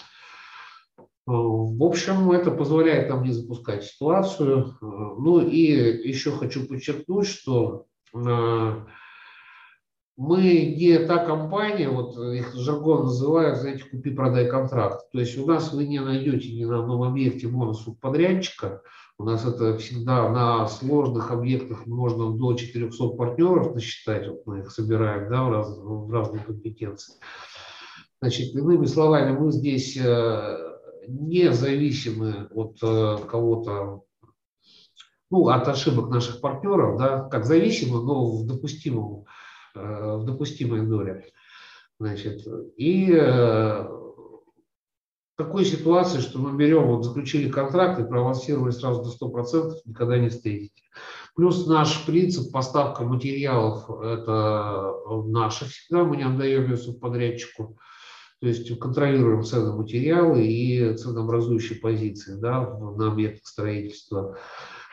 Э, 0.99 1.03
в 1.27 1.83
общем, 1.83 2.31
это 2.33 2.51
позволяет 2.51 3.09
нам 3.09 3.23
не 3.23 3.33
запускать 3.33 3.85
ситуацию. 3.85 4.77
Ну 4.81 5.41
и 5.41 5.63
еще 6.07 6.33
хочу 6.33 6.67
подчеркнуть, 6.67 7.27
что 7.27 7.87
мы 10.17 10.75
не 10.77 10.99
та 10.99 11.25
компания, 11.25 11.89
вот 11.89 12.17
их 12.17 12.55
жаргон 12.55 13.05
называют, 13.05 13.59
знаете, 13.59 13.85
купи-продай 13.85 14.49
контракт. 14.49 15.11
То 15.11 15.21
есть 15.21 15.37
у 15.39 15.47
нас 15.47 15.73
вы 15.73 15.87
не 15.87 16.01
найдете 16.01 16.53
ни 16.53 16.65
на 16.65 16.81
одном 16.81 17.03
объекте 17.03 17.49
моносубподрядчика, 17.49 18.69
подрядчика 18.69 18.83
у 19.17 19.25
нас 19.25 19.45
это 19.45 19.79
всегда 19.79 20.29
на 20.29 20.67
сложных 20.67 21.31
объектах 21.31 21.87
можно 21.87 22.37
до 22.37 22.55
400 22.55 23.09
партнеров 23.11 23.75
насчитать, 23.75 24.27
вот 24.27 24.45
мы 24.47 24.61
их 24.61 24.73
собираем 24.73 25.31
да, 25.31 25.45
в, 25.45 25.51
раз, 25.51 25.69
в 25.69 26.11
разные 26.11 26.43
компетенции. 26.43 27.15
Значит, 28.21 28.55
иными 28.55 28.87
словами, 28.87 29.37
мы 29.37 29.53
здесь 29.53 29.97
э, 29.97 30.59
не 31.07 31.53
зависимы 31.53 32.49
от 32.51 32.79
э, 32.83 33.19
кого-то, 33.29 34.03
ну, 35.31 35.49
от 35.49 35.69
ошибок 35.69 36.11
наших 36.11 36.41
партнеров, 36.41 36.99
да, 36.99 37.21
как 37.29 37.45
зависимы, 37.45 38.03
но 38.03 38.27
в 38.27 38.47
допустимом, 38.47 39.27
в 39.75 40.25
допустимой 40.25 40.87
доле. 40.87 41.27
Значит, 41.99 42.47
и 42.77 43.13
такой 45.37 45.65
ситуации, 45.65 46.21
что 46.21 46.39
мы 46.39 46.57
берем, 46.57 46.87
вот 46.87 47.05
заключили 47.05 47.51
контракт 47.51 47.99
и 48.01 48.05
проавансировали 48.05 48.71
сразу 48.71 49.03
до 49.03 49.27
100%, 49.27 49.73
никогда 49.85 50.19
не 50.19 50.29
встретите. 50.29 50.83
Плюс 51.35 51.67
наш 51.67 52.07
принцип 52.07 52.53
поставка 52.53 53.03
материалов– 53.03 53.91
это 54.03 54.95
наше 55.27 55.65
всегда, 55.65 56.05
мы 56.05 56.17
не 56.17 56.23
отдаем 56.23 56.71
ее 56.71 56.77
субподрядчику. 56.77 57.77
То 58.41 58.49
есть 58.49 58.79
контролируем 58.79 59.43
цены 59.43 59.73
материалы 59.73 60.47
и 60.47 60.95
ценообразующие 60.97 61.81
позиции 61.81 62.39
да, 62.39 62.61
на 62.61 63.11
объектах 63.11 63.47
строительства. 63.47 64.37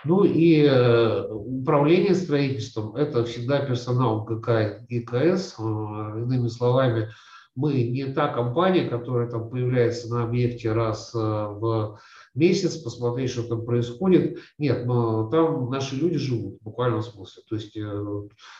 Ну 0.03 0.23
и 0.23 0.63
э, 0.63 1.27
управление 1.27 2.15
строительством– 2.15 2.95
это 2.97 3.23
всегда 3.25 3.63
персонал 3.63 4.23
ГК 4.23 4.79
и 4.87 4.99
ГКС. 4.99 5.55
Э, 5.59 5.61
иными 5.61 6.47
словами, 6.47 7.09
мы 7.55 7.83
не 7.83 8.05
та 8.05 8.29
компания, 8.29 8.89
которая 8.89 9.29
там 9.29 9.49
появляется 9.49 10.09
на 10.09 10.23
объекте 10.23 10.71
раз 10.71 11.13
э, 11.13 11.17
в 11.19 11.99
месяц, 12.33 12.77
посмотреть, 12.77 13.31
что 13.31 13.43
там 13.43 13.63
происходит. 13.63 14.39
Нет, 14.57 14.85
но 14.87 15.29
там 15.29 15.69
наши 15.69 15.95
люди 15.95 16.17
живут 16.17 16.57
в 16.59 16.63
буквальном 16.63 17.03
смысле. 17.03 17.43
То 17.47 17.55
есть 17.55 17.77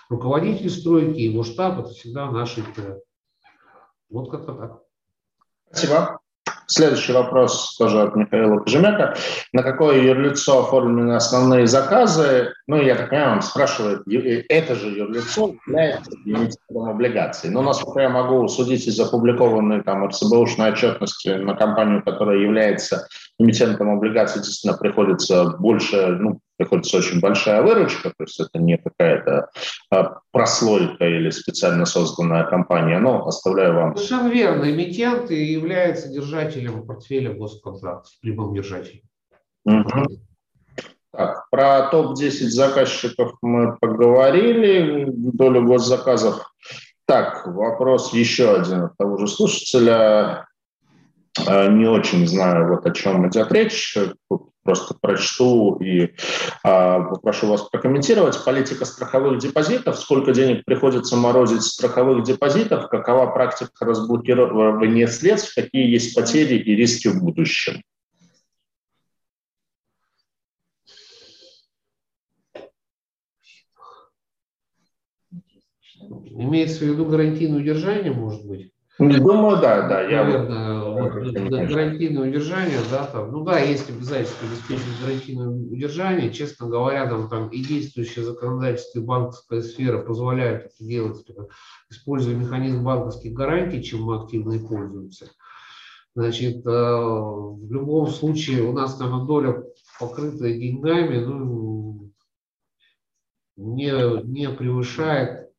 руководитель 0.10 0.70
стройки, 0.70 1.20
его 1.20 1.44
штаб– 1.44 1.80
это 1.80 1.90
всегда 1.90 2.30
наши 2.30 2.64
Вот 4.10 4.30
как-то 4.30 4.54
так. 4.54 4.84
Спасибо. 5.72 6.21
Следующий 6.72 7.12
вопрос 7.12 7.76
тоже 7.78 8.02
от 8.02 8.16
Михаила 8.16 8.60
Кожемяка. 8.60 9.14
На 9.52 9.62
какое 9.62 10.02
юрлицо 10.02 10.62
оформлены 10.62 11.18
основные 11.18 11.68
заказы? 11.68 12.54
Ну, 12.72 12.82
я 12.82 12.96
так 12.96 13.10
понимаю, 13.10 13.34
он 13.34 13.42
спрашивает, 13.42 14.04
это 14.08 14.76
же 14.76 14.88
юрлицо 14.92 15.56
является 15.68 16.10
эмитентом 16.24 16.90
облигаций. 16.90 17.50
Но, 17.50 17.62
насколько 17.62 18.00
я 18.00 18.08
могу 18.08 18.48
судить 18.48 18.88
из 18.88 18.98
опубликованной 18.98 19.84
там 19.84 20.08
РСБУшной 20.08 20.72
отчетности 20.72 21.28
на 21.28 21.54
компанию, 21.56 22.02
которая 22.02 22.38
является 22.38 23.10
эмитентом 23.38 23.90
облигаций, 23.90 24.42
действительно 24.42 24.78
приходится 24.78 25.58
больше, 25.60 26.16
ну, 26.18 26.40
приходится 26.56 27.00
очень 27.00 27.20
большая 27.20 27.62
выручка, 27.62 28.12
то 28.12 28.24
есть 28.24 28.40
это 28.40 28.58
не 28.58 28.78
какая-то 28.78 29.50
а, 29.90 30.20
прослойка 30.32 31.04
или 31.04 31.30
специально 31.30 31.84
созданная 31.86 32.46
компания, 32.46 33.00
но 33.00 33.28
оставляю 33.28 33.76
вам. 33.76 33.98
Совершенно 33.98 34.30
верно. 34.30 34.72
Эмитент 34.72 35.30
является 35.30 36.08
держателем 36.08 36.86
портфеля 36.88 37.34
госконтрактов, 37.34 38.14
любым 38.22 38.54
держателем. 38.54 39.02
Угу. 39.66 40.22
Так, 41.14 41.50
про 41.50 41.88
топ-10 41.90 42.48
заказчиков 42.48 43.34
мы 43.42 43.76
поговорили, 43.78 45.06
долю 45.10 45.66
госзаказов. 45.66 46.54
Так, 47.06 47.46
вопрос 47.48 48.14
еще 48.14 48.56
один 48.56 48.84
от 48.84 48.98
того 48.98 49.18
же 49.18 49.28
слушателя. 49.28 50.48
А, 51.46 51.68
не 51.68 51.86
очень 51.86 52.26
знаю, 52.28 52.70
вот 52.70 52.86
о 52.86 52.92
чем 52.92 53.28
идет 53.28 53.52
речь 53.52 53.98
просто 54.64 54.96
прочту 55.02 55.76
и 55.78 56.14
а, 56.64 57.02
попрошу 57.02 57.48
вас 57.48 57.64
прокомментировать. 57.64 58.44
Политика 58.44 58.86
страховых 58.86 59.40
депозитов, 59.40 60.00
сколько 60.00 60.34
денег 60.34 60.64
приходится 60.66 61.16
морозить 61.16 61.64
страховых 61.64 62.24
депозитов, 62.24 62.88
какова 62.90 63.28
практика 63.28 63.86
разблокирования 63.86 65.08
средств, 65.08 65.56
какие 65.56 65.90
есть 65.90 66.16
потери 66.16 66.56
и 66.56 66.76
риски 66.76 67.08
в 67.08 67.24
будущем. 67.24 67.82
Имеется 76.34 76.86
в 76.86 76.88
виду 76.88 77.06
гарантийное 77.06 77.60
удержание, 77.60 78.12
может 78.12 78.46
быть? 78.46 78.72
Думаю, 78.98 79.60
да, 79.60 79.88
да. 79.88 80.02
Я 80.04 80.24
Наверное, 80.24 80.84
вот, 80.84 81.14
гарантийное 81.70 82.30
удержание, 82.30 82.78
да, 82.90 83.06
там, 83.08 83.32
ну 83.32 83.44
да, 83.44 83.60
есть 83.60 83.90
обязательство 83.90 84.48
обеспечить 84.48 85.02
гарантийное 85.02 85.48
удержание. 85.48 86.32
Честно 86.32 86.68
говоря, 86.68 87.10
там, 87.10 87.28
там 87.28 87.50
и 87.50 87.64
действующее 87.64 88.24
законодательство, 88.24 89.00
и 89.00 89.04
банковская 89.04 89.62
сфера 89.62 90.02
позволяют 90.02 90.66
это 90.66 90.76
делать, 90.86 91.26
используя 91.90 92.36
механизм 92.36 92.84
банковских 92.84 93.34
гарантий, 93.34 93.84
чем 93.84 94.04
мы 94.04 94.22
активно 94.22 94.54
и 94.54 94.60
пользуемся. 94.60 95.32
Значит, 96.14 96.66
э, 96.66 96.70
в 96.70 97.72
любом 97.72 98.08
случае 98.08 98.64
у 98.64 98.74
нас, 98.74 99.00
наверное, 99.00 99.26
доля, 99.26 99.64
покрытая 100.00 100.54
деньгами, 100.54 101.20
ну, 101.24 102.12
не, 103.56 104.22
не 104.26 104.50
превышает, 104.50 105.51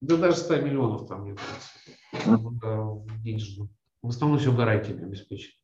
да 0.00 0.16
даже 0.16 0.36
100 0.36 0.56
миллионов 0.60 1.06
там, 1.06 1.22
мне 1.22 1.34
кажется, 1.34 2.50
денежно. 3.22 3.68
В 4.02 4.08
основном 4.08 4.38
все 4.38 4.52
гарантиями 4.52 5.04
обеспечено. 5.04 5.54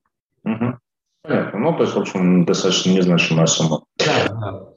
Угу. 0.44 0.78
Понятно. 1.22 1.58
Ну, 1.58 1.76
то 1.76 1.82
есть, 1.84 1.94
в 1.94 1.98
общем, 1.98 2.44
достаточно 2.44 2.90
незначимая 2.90 3.46
сумма. 3.46 3.84
Да, 3.98 4.28
да. 4.28 4.68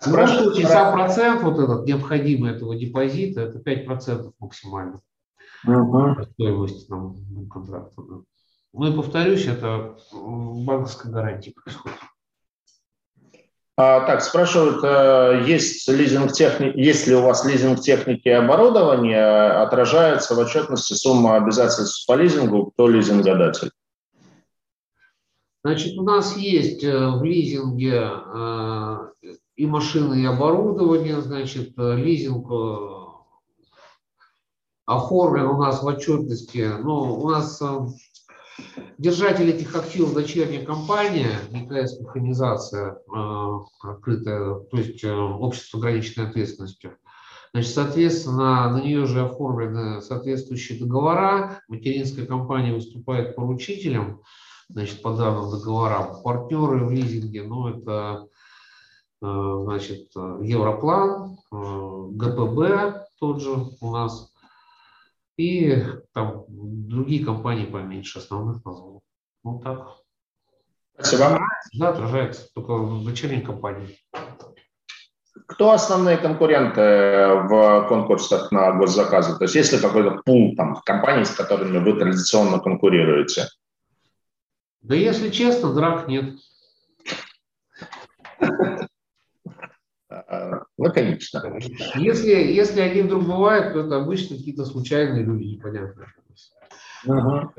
В 0.00 0.08
любом 0.08 0.28
случае, 0.28 0.66
сам 0.68 0.94
процент 0.94 1.42
вот 1.42 1.58
этот 1.58 1.86
необходимый 1.86 2.52
этого 2.52 2.76
депозита, 2.76 3.40
это 3.40 3.58
5% 3.58 4.32
максимально 4.38 5.00
угу. 5.66 6.22
стоимости 6.22 6.86
там, 6.86 7.48
контракта. 7.48 8.02
Да. 8.02 8.16
Ну 8.72 8.92
и 8.92 8.94
повторюсь, 8.94 9.46
это 9.46 9.96
банковская 10.12 11.10
гарантия 11.10 11.52
происходит. 11.52 11.98
А, 13.78 14.06
так, 14.06 14.22
спрашивают, 14.22 14.82
э, 14.82 15.44
есть, 15.46 15.86
лизинг 15.86 16.32
техники, 16.32 16.78
есть 16.78 17.06
ли 17.06 17.14
у 17.14 17.20
вас 17.20 17.44
лизинг 17.44 17.80
техники 17.80 18.26
и 18.26 18.30
оборудования, 18.30 19.60
отражается 19.60 20.34
в 20.34 20.38
отчетности 20.38 20.94
сумма 20.94 21.36
обязательств 21.36 22.06
по 22.06 22.14
лизингу, 22.14 22.70
кто 22.70 22.88
лизингодатель? 22.88 23.70
Значит, 25.62 25.98
у 25.98 26.04
нас 26.04 26.38
есть 26.38 26.84
э, 26.84 27.10
в 27.10 27.22
лизинге 27.22 28.00
э, 28.00 28.96
и 29.56 29.66
машины, 29.66 30.22
и 30.22 30.24
оборудование, 30.24 31.20
значит, 31.20 31.74
лизинг 31.76 32.46
оформлен 34.86 35.46
у 35.48 35.58
нас 35.58 35.82
в 35.82 35.86
отчетности, 35.86 36.70
но 36.82 37.14
у 37.14 37.28
нас 37.28 37.60
Держатель 38.98 39.50
этих 39.50 39.74
активов 39.76 40.14
дочерняя 40.14 40.64
компания, 40.64 41.38
НКС 41.50 42.00
механизация 42.00 42.94
э, 42.94 43.58
открытая, 43.82 44.60
то 44.60 44.76
есть 44.78 45.04
э, 45.04 45.12
общество 45.12 45.78
с 45.78 45.80
ограниченной 45.80 46.28
ответственностью. 46.28 46.96
Значит, 47.52 47.72
соответственно, 47.72 48.70
на 48.70 48.80
нее 48.80 49.04
же 49.06 49.24
оформлены 49.24 50.00
соответствующие 50.00 50.78
договора. 50.78 51.60
Материнская 51.68 52.26
компания 52.26 52.72
выступает 52.72 53.36
поручителем 53.36 54.22
значит, 54.68 55.02
по 55.02 55.12
данным 55.14 55.50
договорам. 55.50 56.22
Партнеры 56.22 56.84
в 56.84 56.90
лизинге, 56.90 57.42
ну, 57.42 57.68
это 57.68 58.28
э, 59.22 59.60
значит, 59.64 60.08
Европлан, 60.14 61.38
ГПБ 61.50 63.06
тот 63.18 63.42
же 63.42 63.50
у 63.80 63.90
нас, 63.90 64.32
и 65.36 65.82
там 66.12 66.44
другие 66.48 67.24
компании 67.24 67.66
поменьше 67.66 68.18
основных 68.18 68.64
назвал. 68.64 69.02
Ну 69.44 69.60
так. 69.60 69.98
Спасибо. 70.94 71.38
Да, 71.74 71.90
отражается, 71.90 72.48
только 72.54 72.74
в 72.74 73.04
дочерней 73.04 73.42
компании. 73.42 73.98
Кто 75.46 75.72
основные 75.72 76.16
конкуренты 76.16 76.80
в 77.48 77.86
конкурсах 77.88 78.50
на 78.50 78.72
госзаказы? 78.72 79.36
То 79.36 79.44
есть 79.44 79.54
есть 79.54 79.72
ли 79.72 79.78
какой-то 79.78 80.22
пул 80.24 80.56
там, 80.56 80.80
компаний, 80.84 81.24
с 81.24 81.30
которыми 81.30 81.78
вы 81.78 81.98
традиционно 81.98 82.58
конкурируете? 82.58 83.48
Да 84.80 84.94
если 84.94 85.30
честно, 85.30 85.74
драк 85.74 86.08
нет. 86.08 86.36
Лаконично. 90.78 91.42
Если, 91.94 92.30
если 92.30 92.80
они 92.80 93.02
вдруг 93.02 93.24
бывают, 93.24 93.72
то 93.72 93.80
это 93.80 93.96
обычно 93.96 94.36
какие-то 94.36 94.64
случайные 94.64 95.24
люди, 95.24 95.44
непонятные. 95.44 96.08
Угу. 97.06 97.52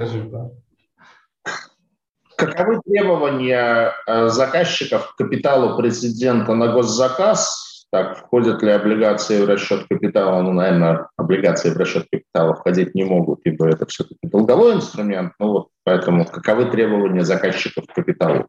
Каковы 2.38 2.82
требования 2.86 3.93
э, 4.05 4.28
заказчиков 4.30 5.14
к 5.14 5.16
капиталу 5.16 5.76
президента 5.76 6.53
на 6.53 6.68
госзаказ? 6.68 7.88
Так, 7.91 8.18
входят 8.18 8.62
ли 8.62 8.70
облигации 8.70 9.43
в 9.43 9.47
расчет 9.47 9.88
капитала? 9.89 10.41
Ну, 10.41 10.51
наверное, 10.51 11.08
облигации 11.16 11.72
в 11.72 11.78
расчет 11.78 12.05
капитала 12.12 12.53
входить 12.53 12.93
не 12.93 13.05
могут, 13.05 13.39
ибо 13.45 13.68
это 13.68 13.86
все-таки 13.88 14.20
долговой 14.28 14.76
инструмент. 14.76 15.34
Ну 15.39 15.47
вот, 15.47 15.70
поэтому 15.84 16.26
каковы 16.26 16.66
требования 16.66 17.24
заказчиков 17.24 17.86
к 17.88 17.93
капиталу? 17.93 18.45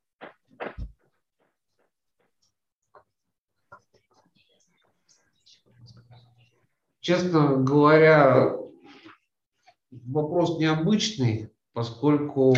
Честно 7.09 7.57
говоря, 7.57 8.55
вопрос 9.91 10.59
необычный, 10.59 11.51
поскольку 11.73 12.55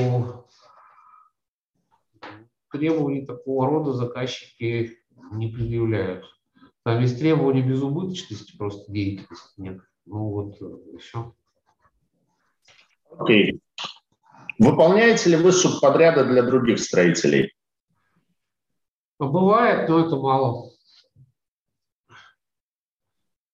требований 2.72 3.24
такого 3.24 3.68
рода 3.68 3.92
заказчики 3.92 4.98
не 5.30 5.52
предъявляют. 5.52 6.24
Там 6.82 7.00
есть 7.00 7.20
требования 7.20 7.62
безубыточности, 7.62 8.56
просто 8.56 8.90
деятельности 8.90 9.60
нет. 9.60 9.82
Ну 10.06 10.30
вот, 10.30 10.58
все. 11.00 11.32
Окей. 13.08 13.60
Выполняете 14.58 15.30
ли 15.30 15.36
вы 15.36 15.52
субподряды 15.52 16.24
для 16.24 16.42
других 16.42 16.80
строителей? 16.80 17.54
Бывает, 19.20 19.88
но 19.88 20.04
это 20.04 20.16
мало. 20.16 20.69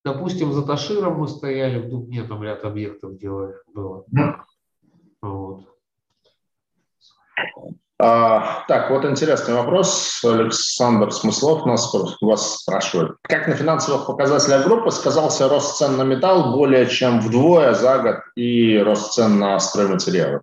Допустим, 0.07 0.53
за 0.53 0.63
Таширом 0.65 1.19
мы 1.19 1.27
стояли 1.27 1.81
в 1.81 1.91
Дубне, 1.91 2.23
там 2.23 2.41
ряд 2.41 2.65
объектов 2.65 3.19
делали, 3.19 3.57
было. 3.75 4.05
Вот. 5.21 5.65
А, 7.99 8.65
так, 8.69 8.89
вот 8.91 9.05
интересный 9.05 9.55
вопрос. 9.55 10.23
Александр 10.23 11.11
Смыслов 11.11 11.67
нас 11.67 11.93
вас 12.21 12.61
спрашивает. 12.61 13.17
Как 13.23 13.49
на 13.49 13.57
финансовых 13.57 14.07
показателях 14.07 14.65
группы 14.65 14.93
сказался 14.93 15.49
рост 15.49 15.77
цен 15.79 15.97
на 15.97 16.03
металл 16.03 16.53
более 16.53 16.87
чем 16.87 17.19
вдвое 17.19 17.75
за 17.75 17.99
год 17.99 18.17
и 18.37 18.79
рост 18.79 19.15
цен 19.15 19.41
на 19.41 19.59
стройматериалы? 19.59 20.41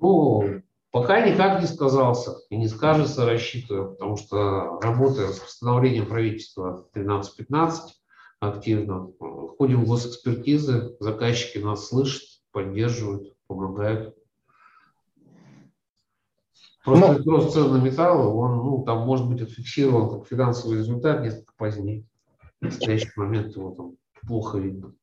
Ну, 0.00 0.60
Пока 0.96 1.20
никак 1.20 1.60
не 1.60 1.66
сказался 1.66 2.36
и 2.48 2.56
не 2.56 2.68
скажется, 2.68 3.26
рассчитываю, 3.26 3.90
потому 3.90 4.16
что 4.16 4.80
работаем 4.80 5.30
с 5.30 5.40
постановлением 5.40 6.06
правительства 6.06 6.88
13-15 6.94 7.72
активно, 8.40 9.10
ходим 9.58 9.84
в 9.84 9.88
госэкспертизы, 9.88 10.96
заказчики 10.98 11.58
нас 11.58 11.88
слышат, 11.88 12.22
поддерживают, 12.50 13.36
помогают. 13.46 14.16
Просто 16.82 17.22
ну, 17.26 17.30
рост 17.30 17.52
цен 17.52 17.70
на 17.74 17.76
металлы, 17.76 18.32
он, 18.32 18.56
ну, 18.56 18.82
там 18.86 19.00
может 19.00 19.28
быть 19.28 19.42
отфиксирован 19.42 20.08
как 20.08 20.26
финансовый 20.26 20.78
результат 20.78 21.20
несколько 21.20 21.52
позднее. 21.58 22.06
В 22.62 22.64
настоящий 22.64 23.10
момент 23.16 23.54
его 23.54 23.72
там 23.72 23.96
плохо 24.26 24.56
видно. 24.56 24.94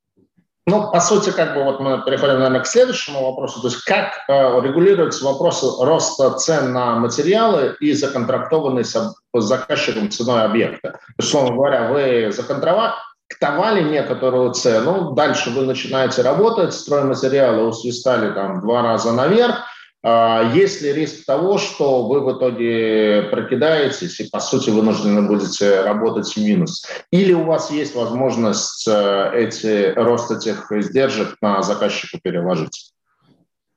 Ну, 0.66 0.92
по 0.92 1.02
сути, 1.02 1.30
как 1.32 1.56
бы 1.56 1.64
вот 1.64 1.82
мы 1.82 2.02
переходим, 2.04 2.36
наверное, 2.36 2.62
к 2.62 2.68
следующему 2.68 3.26
вопросу. 3.26 3.60
То 3.62 3.68
есть 3.68 3.84
как 3.84 4.14
э, 4.30 4.62
регулируется 4.62 5.26
вопрос 5.26 5.62
роста 5.82 6.32
цен 6.32 6.72
на 6.72 6.96
материалы 6.96 7.76
и 7.82 7.92
законтрактованный 7.92 8.86
с, 8.86 9.14
заказчиком 9.34 10.10
ценой 10.10 10.44
объекта? 10.44 11.00
Условно 11.20 11.56
говоря, 11.56 11.92
вы 11.92 12.32
законтрактовали 12.32 13.84
некоторую 13.84 14.54
цену, 14.54 15.12
дальше 15.12 15.50
вы 15.50 15.66
начинаете 15.66 16.22
работать, 16.22 16.74
стройматериалы 16.74 17.68
усвистали 17.68 18.34
там 18.34 18.62
два 18.62 18.84
раза 18.84 19.12
наверх, 19.12 19.66
есть 20.04 20.82
ли 20.82 20.92
риск 20.92 21.26
того, 21.26 21.58
что 21.58 22.08
вы 22.08 22.20
в 22.20 22.38
итоге 22.38 23.30
прокидаетесь 23.32 24.20
и, 24.20 24.30
по 24.30 24.42
сути, 24.42 24.70
вынуждены 24.70 25.22
будете 25.22 25.82
работать 25.82 26.28
в 26.28 26.38
минус? 26.38 26.86
Или 27.12 27.32
у 27.32 27.46
вас 27.46 27.72
есть 27.72 27.96
возможность 27.96 28.86
э, 28.86 29.32
эти, 29.34 29.94
рост 29.96 30.30
этих 30.30 30.70
издержек 30.74 31.38
на 31.42 31.62
заказчика 31.62 32.20
переложить? 32.22 32.92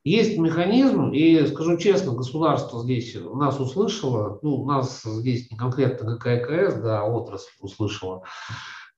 Есть 0.02 0.38
механизм, 0.38 1.10
и 1.10 1.46
скажу 1.46 1.76
честно, 1.78 2.12
государство 2.12 2.82
здесь 2.82 3.16
нас 3.16 3.58
услышало, 3.60 4.38
ну, 4.42 4.64
нас 4.64 5.02
здесь 5.04 5.50
не 5.50 5.56
конкретно 5.56 6.16
ГККС, 6.16 6.74
да, 6.74 7.04
отрасль 7.04 7.50
услышала, 7.60 8.22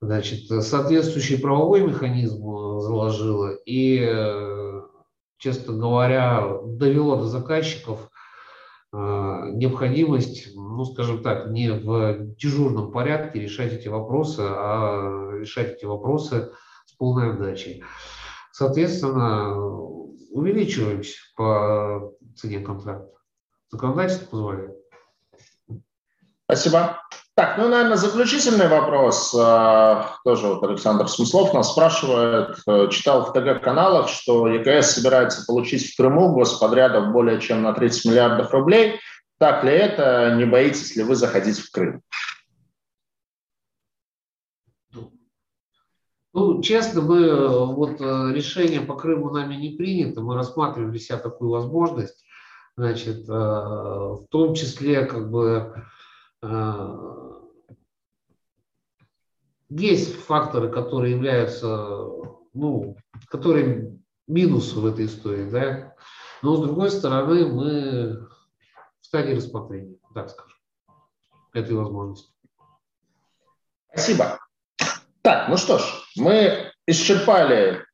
значит, 0.03 0.49
соответствующий 0.49 1.39
правовой 1.39 1.81
механизм 1.81 2.43
заложила, 2.81 3.55
и 3.65 4.01
э, 4.01 4.83
честно 5.39 5.75
говоря, 5.75 6.59
довело 6.65 7.17
до 7.17 7.25
заказчиков 7.25 8.11
э, 8.93 8.97
необходимость 8.97 10.55
ну, 10.79 10.85
скажем 10.85 11.25
так, 11.25 11.51
не 11.51 11.73
в 11.73 12.37
дежурном 12.37 12.93
порядке 12.93 13.41
решать 13.41 13.73
эти 13.73 13.89
вопросы, 13.89 14.43
а 14.43 15.33
решать 15.41 15.73
эти 15.73 15.87
вопросы 15.87 16.53
с 16.87 16.93
полной 16.93 17.33
отдачей. 17.33 17.83
Соответственно, 18.53 19.57
увеличиваемся 20.31 21.17
по 21.37 22.13
цене 22.37 22.61
контракта. 22.61 23.11
Законодательство 23.71 24.27
позволяет. 24.31 24.77
Спасибо. 26.51 26.99
Так, 27.35 27.59
ну, 27.59 27.69
наверное, 27.69 27.99
заключительный 27.99 28.69
вопрос. 28.69 29.37
А, 29.39 30.17
тоже 30.25 30.47
вот 30.47 30.63
Александр 30.65 31.07
Смыслов 31.07 31.53
нас 31.53 31.73
спрашивает. 31.73 32.57
Э, 32.67 32.89
читал 32.91 33.27
в 33.27 33.33
ТГ-каналах, 33.35 34.09
что 34.09 34.49
ЕКС 34.49 34.93
собирается 34.93 35.45
получить 35.47 35.93
в 35.93 35.97
Крыму 35.97 36.35
господрядов 36.35 37.13
более 37.13 37.39
чем 37.39 37.63
на 37.63 37.75
30 37.75 38.07
миллиардов 38.07 38.51
рублей. 38.53 38.99
Так 39.39 39.63
ли 39.63 39.73
это? 39.73 40.35
Не 40.37 40.47
боитесь 40.47 40.97
ли 40.97 41.05
вы 41.05 41.17
заходить 41.17 41.59
в 41.59 41.71
Крым? 41.71 42.01
Ну, 46.33 46.63
честно, 46.63 47.03
мы 47.03 47.75
вот 47.75 48.01
э, 48.01 48.33
решение 48.33 48.81
по 48.81 48.95
Крыму 48.95 49.31
нами 49.31 49.55
не 49.55 49.77
принято. 49.77 50.23
Мы 50.23 50.35
рассматривали 50.35 50.97
себя 50.97 51.19
такую 51.19 51.51
возможность. 51.51 52.25
Значит, 52.79 53.29
э, 53.29 53.33
в 53.33 54.27
том 54.31 54.55
числе, 54.55 55.05
как 55.05 55.31
бы, 55.31 55.85
есть 59.71 60.15
факторы, 60.25 60.71
которые 60.71 61.15
являются, 61.15 61.67
ну, 62.55 62.97
которые 63.29 63.99
минусы 64.27 64.79
в 64.79 64.87
этой 64.87 65.07
истории, 65.07 65.51
да. 65.51 65.95
Но 66.43 66.57
с 66.57 66.61
другой 66.61 66.91
стороны, 66.91 67.47
мы 67.47 68.29
в 69.01 69.07
стадии 69.07 69.35
рассмотрения, 69.35 69.99
так 70.15 70.31
скажем, 70.31 70.59
этой 71.53 71.75
возможности. 71.75 72.33
Спасибо. 73.91 74.39
Так, 75.23 75.49
ну 75.49 75.57
что 75.57 75.79
ж, 75.79 75.83
мы 76.17 76.73
исчерпали 76.87 77.85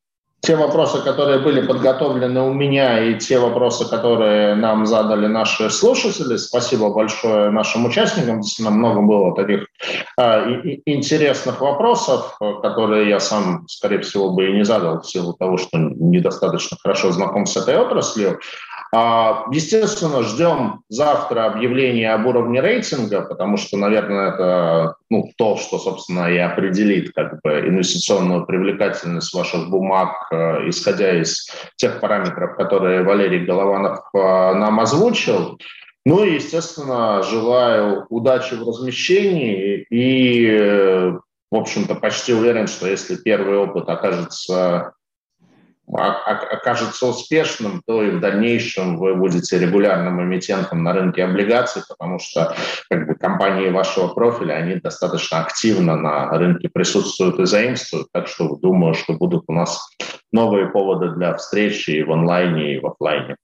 те 0.45 0.57
вопросы, 0.57 1.03
которые 1.03 1.39
были 1.39 1.67
подготовлены 1.67 2.41
у 2.43 2.53
меня, 2.53 3.03
и 3.03 3.19
те 3.19 3.39
вопросы, 3.39 3.89
которые 3.89 4.55
нам 4.55 4.87
задали 4.87 5.27
наши 5.27 5.71
слушатели. 5.71 6.37
Спасибо 6.37 6.91
большое 6.91 7.51
нашим 7.51 7.87
участникам. 7.87 8.41
Действительно, 8.41 8.77
много 8.77 9.01
было 9.01 9.35
таких 9.35 9.67
э, 10.21 10.79
интересных 10.85 11.61
вопросов, 11.61 12.39
которые 12.63 13.09
я 13.09 13.21
сам, 13.21 13.67
скорее 13.69 14.01
всего, 14.01 14.31
бы 14.31 14.49
и 14.49 14.53
не 14.53 14.65
задал 14.65 15.01
в 15.01 15.07
силу 15.07 15.33
того, 15.33 15.57
что 15.57 15.79
недостаточно 15.79 16.77
хорошо 16.83 17.11
знаком 17.13 17.47
с 17.47 17.57
этой 17.57 17.79
отраслью. 17.79 18.39
А, 18.97 19.47
естественно, 19.51 20.23
ждем 20.23 20.83
завтра 20.89 21.47
объявления 21.47 22.15
об 22.15 22.27
уровне 22.27 22.61
рейтинга, 22.61 23.23
потому 23.23 23.57
что, 23.57 23.77
наверное, 23.77 24.29
это 24.29 24.95
ну, 25.11 25.33
то, 25.37 25.57
что, 25.57 25.81
собственно, 25.81 26.31
и 26.31 26.39
определит 26.39 27.13
как 27.13 27.41
бы, 27.43 27.59
инвестиционную 27.67 28.47
привлекательность 28.47 29.35
ваших 29.35 29.69
бумаг, 29.69 30.29
э, 30.31 30.69
исходя 30.69 31.21
из 31.21 31.51
тех 31.75 31.99
параметров, 31.99 32.57
которые 32.57 33.03
Валерий 33.03 33.45
Голованов 33.45 33.99
э, 34.15 34.19
нам 34.19 34.79
озвучил. 34.79 35.59
Ну 36.07 36.23
и, 36.23 36.35
естественно, 36.35 37.21
желаю 37.25 38.07
удачи 38.11 38.55
в 38.55 38.63
размещении 38.63 39.87
и, 39.91 40.47
э, 40.47 41.19
в 41.51 41.57
общем-то, 41.57 41.97
почти 41.97 42.33
уверен, 42.33 42.69
что 42.69 42.87
если 42.87 43.17
первый 43.17 43.59
опыт 43.59 43.89
окажется 43.89 44.94
окажется 45.93 47.07
успешным, 47.07 47.83
то 47.87 48.03
и 48.03 48.11
в 48.11 48.21
дальнейшем 48.21 48.97
вы 48.99 49.15
будете 49.15 49.59
регулярным 49.59 50.23
эмитентом 50.23 50.83
на 50.83 50.93
рынке 50.93 51.25
облигаций, 51.25 51.83
потому 51.89 52.19
что 52.19 52.55
как 52.89 53.07
бы, 53.07 53.15
компании 53.15 53.71
вашего 53.71 54.09
профиля, 54.09 54.55
они 54.55 54.77
достаточно 54.77 55.41
активно 55.41 55.97
на 55.97 56.31
рынке 56.31 56.69
присутствуют 56.73 57.39
и 57.39 57.47
заимствуют, 57.47 58.09
так 58.13 58.29
что 58.29 58.57
думаю, 58.57 58.95
что 58.95 59.15
будут 59.15 59.45
у 59.49 59.53
нас 59.53 59.81
новые 60.33 60.69
поводы 60.71 61.11
для 61.11 61.37
встречи 61.37 61.91
и 61.91 62.03
в 62.03 62.13
онлайне, 62.13 62.77
и 62.77 62.81
в 62.81 62.87
офлайне. 62.87 63.37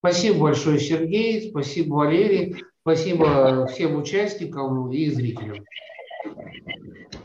Спасибо 0.00 0.40
большое, 0.40 0.80
Сергей, 0.80 1.50
спасибо, 1.50 1.94
Валерий, 1.94 2.64
спасибо 2.80 3.66
всем 3.68 3.96
участникам 3.96 4.90
и 4.90 5.08
зрителям. 5.08 5.64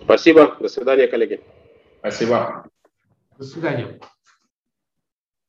Спасибо, 0.04 0.56
до 0.60 0.70
свидания, 0.70 1.08
коллеги. 1.08 1.42
Спасибо. 2.00 2.64
До 3.38 3.44
свидания. 3.44 4.00